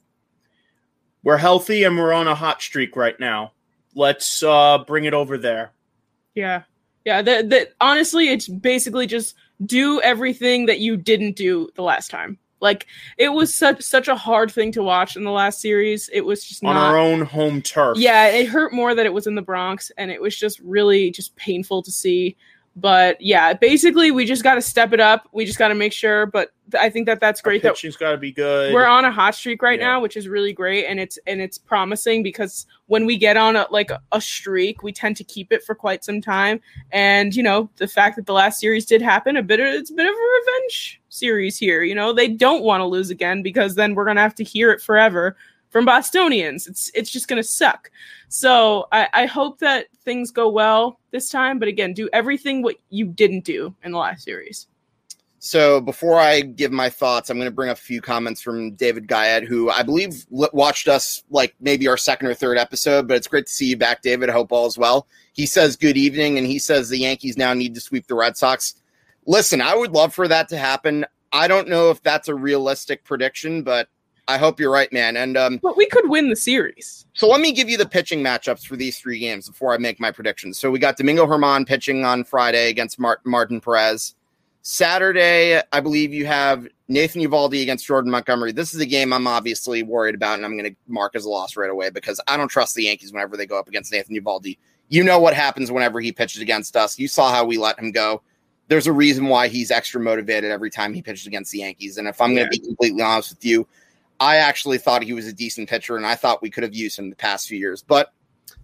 [1.23, 3.51] We're healthy and we're on a hot streak right now.
[3.93, 5.71] Let's uh bring it over there.
[6.33, 6.63] Yeah.
[7.05, 7.21] Yeah.
[7.21, 9.35] That that honestly, it's basically just
[9.65, 12.39] do everything that you didn't do the last time.
[12.59, 12.87] Like
[13.17, 16.09] it was such such a hard thing to watch in the last series.
[16.13, 17.97] It was just on not our own home turf.
[17.97, 21.11] yeah, it hurt more that it was in the Bronx and it was just really
[21.11, 22.35] just painful to see.
[22.75, 25.27] But yeah, basically we just got to step it up.
[25.33, 28.11] We just got to make sure, but I think that that's great that pitching's got
[28.11, 28.73] to be good.
[28.73, 29.87] we're on a hot streak right Yeah.
[29.87, 33.57] now, which is really great, and it's and it's promising because when we get on
[33.57, 36.61] a, like a streak, we tend to keep it for quite some time.
[36.91, 39.91] And you know, the fact that the last series did happen, a bit of it's
[39.91, 41.83] a bit of a revenge series here.
[41.83, 44.71] You know, they don't want to lose again because then we're gonna have to hear
[44.71, 45.35] it forever
[45.71, 46.67] from Bostonians.
[46.67, 47.89] It's it's just gonna suck.
[48.29, 52.75] So I, I hope that things go well this time, but again, do everything what
[52.89, 54.67] you didn't do in the last series.
[55.43, 58.75] So before I give my thoughts, I'm going to bring up a few comments from
[58.75, 63.17] David Guyette, who I believe watched us like maybe our second or third episode, but
[63.17, 64.29] it's great to see you back, David.
[64.29, 65.07] I hope all is well.
[65.33, 68.37] He says good evening, and he says the Yankees now need to sweep the Red
[68.37, 68.75] Sox.
[69.25, 71.07] Listen, I would love for that to happen.
[71.33, 73.89] I don't know if that's a realistic prediction, but
[74.27, 75.17] I hope you're right, man.
[75.17, 77.05] And um, but we could win the series.
[77.13, 79.99] So let me give you the pitching matchups for these three games before I make
[79.99, 80.57] my predictions.
[80.57, 84.15] So we got Domingo Germán pitching on Friday against Martin Perez.
[84.63, 88.51] Saturday, I believe you have Nathan Eovaldi against Jordan Montgomery.
[88.51, 91.29] This is a game I'm obviously worried about, and I'm going to mark as a
[91.29, 94.15] loss right away because I don't trust the Yankees whenever they go up against Nathan
[94.15, 94.59] Eovaldi.
[94.89, 96.99] You know what happens whenever he pitches against us.
[96.99, 98.21] You saw how we let him go.
[98.67, 101.97] There's a reason why he's extra motivated every time he pitches against the Yankees.
[101.97, 103.67] And if I'm going to be completely honest with you,
[104.21, 106.99] I actually thought he was a decent pitcher, and I thought we could have used
[106.99, 107.81] him the past few years.
[107.81, 108.13] But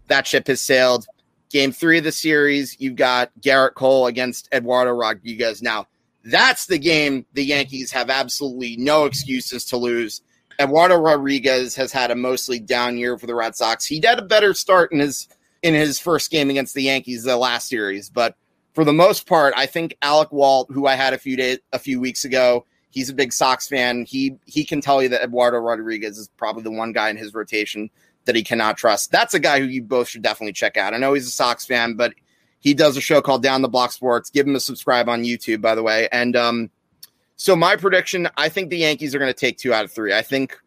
[0.05, 1.07] that ship has sailed.
[1.49, 5.63] Game three of the series, you've got Gerrit Cole against Eduardo Rodriguez.
[5.63, 5.87] Now,
[6.23, 10.21] that's the game the Yankees have absolutely no excuses to lose.
[10.59, 13.83] Eduardo Rodriguez has had a mostly down year for the Red Sox.
[13.83, 15.27] He had a better start in his
[15.63, 18.35] in his first game against the Yankees the last series, but
[18.75, 21.79] for the most part, I think Alec Walt, who I had a few days a
[21.79, 22.63] few weeks ago,
[22.97, 24.05] he's a big Sox fan.
[24.05, 27.33] He he can tell you that Eduardo Rodriguez is probably the one guy in his
[27.33, 27.91] rotation
[28.25, 29.11] that he cannot trust.
[29.11, 30.95] That's a guy who you both should definitely check out.
[30.95, 32.13] I know he's a Sox fan, but
[32.59, 34.31] he does a show called Down the Block Sports.
[34.31, 36.09] Give him a subscribe on YouTube, by the way.
[36.11, 36.71] And um,
[37.35, 40.13] so my prediction, I think the Yankees are going to take two out of three.
[40.13, 40.57] I think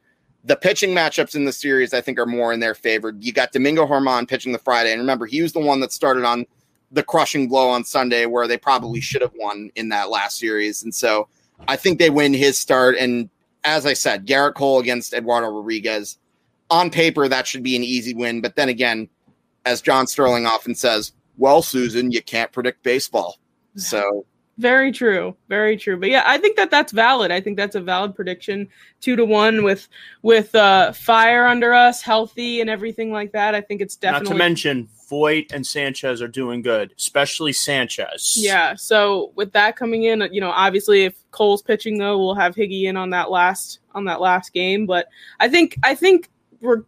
[0.45, 3.13] the pitching matchups in the series, I think, are more in their favor.
[3.19, 6.25] You got Domingo Germán pitching the Friday, and remember, he was the one that started
[6.25, 6.47] on
[6.93, 10.83] the crushing blow on Sunday, where they probably should have won in that last series.
[10.83, 11.29] And so
[11.69, 12.97] I think they win his start.
[12.97, 13.31] And
[13.65, 16.19] as I said, Gerrit Cole against Eduardo Rodriguez
[16.71, 18.41] on paper, that should be an easy win.
[18.41, 19.09] But then again,
[19.67, 23.39] as John Sterling often says, well, Suzyn, you can't predict baseball.
[23.77, 24.27] So
[24.59, 25.99] very true, very true.
[25.99, 27.31] But yeah, I think that that's valid.
[27.31, 28.69] I think that's a valid prediction.
[29.01, 29.89] Two to one with
[30.23, 33.55] with uh, fire under us, healthy, and everything like that.
[33.55, 38.35] I think it's definitely not to mention Voit and Sanchez are doing good, especially Sanchez.
[38.37, 38.77] Yeah.
[38.77, 42.85] So with that coming in, you know, obviously if Cole's pitching though, we'll have Higgy
[42.85, 44.87] in on that last on that last game.
[44.87, 45.09] But
[45.41, 46.31] I think I think
[46.61, 46.85] we're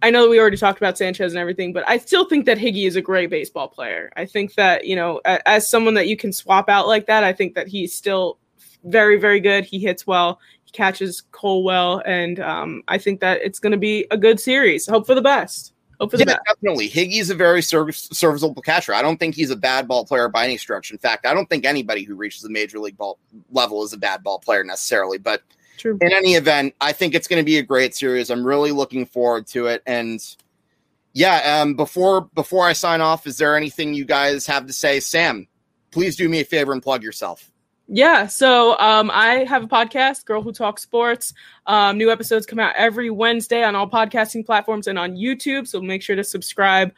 [0.00, 2.86] I know we already talked about Sanchez and everything, but I still think that Higgy
[2.86, 4.10] is a great baseball player.
[4.16, 7.32] I think that, you know, as someone that you can swap out like that, I
[7.34, 8.38] think that he's still
[8.84, 9.64] very, very good.
[9.64, 13.78] He hits well, he catches Cole well, and um, I think that it's going to
[13.78, 14.86] be a good series.
[14.86, 15.74] Hope for the best.
[16.00, 16.40] Hope for the yeah, best.
[16.46, 16.88] definitely.
[16.88, 18.94] Higgy's a very service, serviceable catcher.
[18.94, 20.90] I don't think he's a bad ball player by any stretch.
[20.90, 23.18] In fact, I don't think anybody who reaches the major league ball
[23.50, 25.42] level is a bad ball player necessarily, but–
[25.78, 25.96] True.
[26.00, 28.30] In any event, I think it's going to be a great series.
[28.30, 29.80] I'm really looking forward to it.
[29.86, 30.20] And
[31.12, 34.98] yeah, um, before before I sign off, is there anything you guys have to say,
[34.98, 35.46] Sam?
[35.92, 37.52] Please do me a favor and plug yourself.
[37.90, 41.32] Yeah, so um, I have a podcast, Girl Who Talks Sports.
[41.66, 45.66] Um, new episodes come out every Wednesday on all podcasting platforms and on YouTube.
[45.66, 46.92] So make sure to subscribe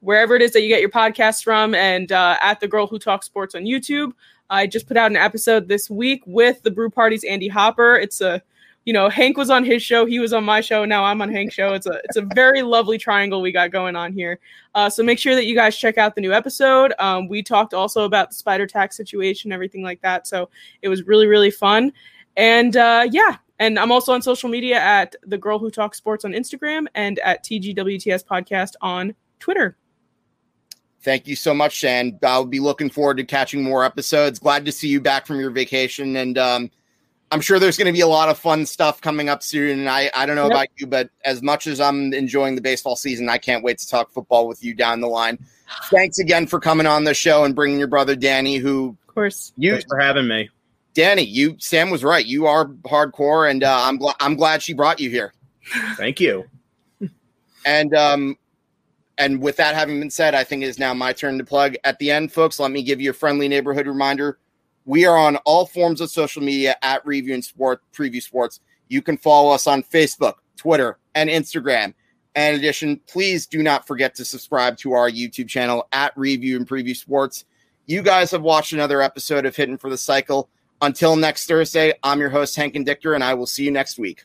[0.00, 2.98] wherever it is that you get your podcasts from, and uh, at the Girl Who
[2.98, 4.12] Talks Sports on YouTube.
[4.48, 7.96] I just put out an episode this week with the Brew Party's Andy Hopper.
[7.96, 8.42] It's a
[8.84, 11.30] you know, Hank was on his show, he was on my show, now I'm on
[11.30, 11.74] Hank's show.
[11.74, 14.38] It's a it's a very lovely triangle we got going on here.
[14.74, 16.94] Uh, so make sure that you guys check out the new episode.
[16.98, 20.26] Um, we talked also about the spider tax situation, everything like that.
[20.26, 20.48] So
[20.82, 21.92] it was really really fun.
[22.36, 26.24] And uh, yeah, and I'm also on social media at the Girl Who Talks Sports
[26.24, 29.76] on Instagram and at TGWTS Podcast on Twitter.
[31.02, 34.38] Thank you so much, and I'll be looking forward to catching more episodes.
[34.38, 36.70] Glad to see you back from your vacation, and um,
[37.32, 39.80] I'm sure there's going to be a lot of fun stuff coming up soon.
[39.80, 40.52] And I, I don't know yep.
[40.52, 43.88] about you, but as much as I'm enjoying the baseball season, I can't wait to
[43.88, 45.38] talk football with you down the line.
[45.84, 49.52] Thanks again for coming on the show and bringing your brother Danny, who, of course,
[49.56, 50.50] you Thanks for having me.
[50.94, 52.26] Danny, you Sam was right.
[52.26, 55.32] You are hardcore, and uh, I'm glad I'm glad she brought you here.
[55.96, 56.46] Thank you.
[57.64, 58.36] and um,
[59.18, 61.76] and with that having been said, I think it is now my turn to plug.
[61.84, 64.38] At the end, folks, let me give you a friendly neighborhood reminder.
[64.90, 68.58] We are on all forms of social media at Review and Sport Preview Sports.
[68.88, 71.94] You can follow us on Facebook, Twitter, and Instagram.
[72.34, 76.68] In addition, please do not forget to subscribe to our YouTube channel at Review and
[76.68, 77.44] Preview Sports.
[77.86, 80.48] You guys have watched another episode of Hitting for the Cycle.
[80.82, 83.96] Until next Thursday, I'm your host, Hank and Dichter, and I will see you next
[83.96, 84.24] week.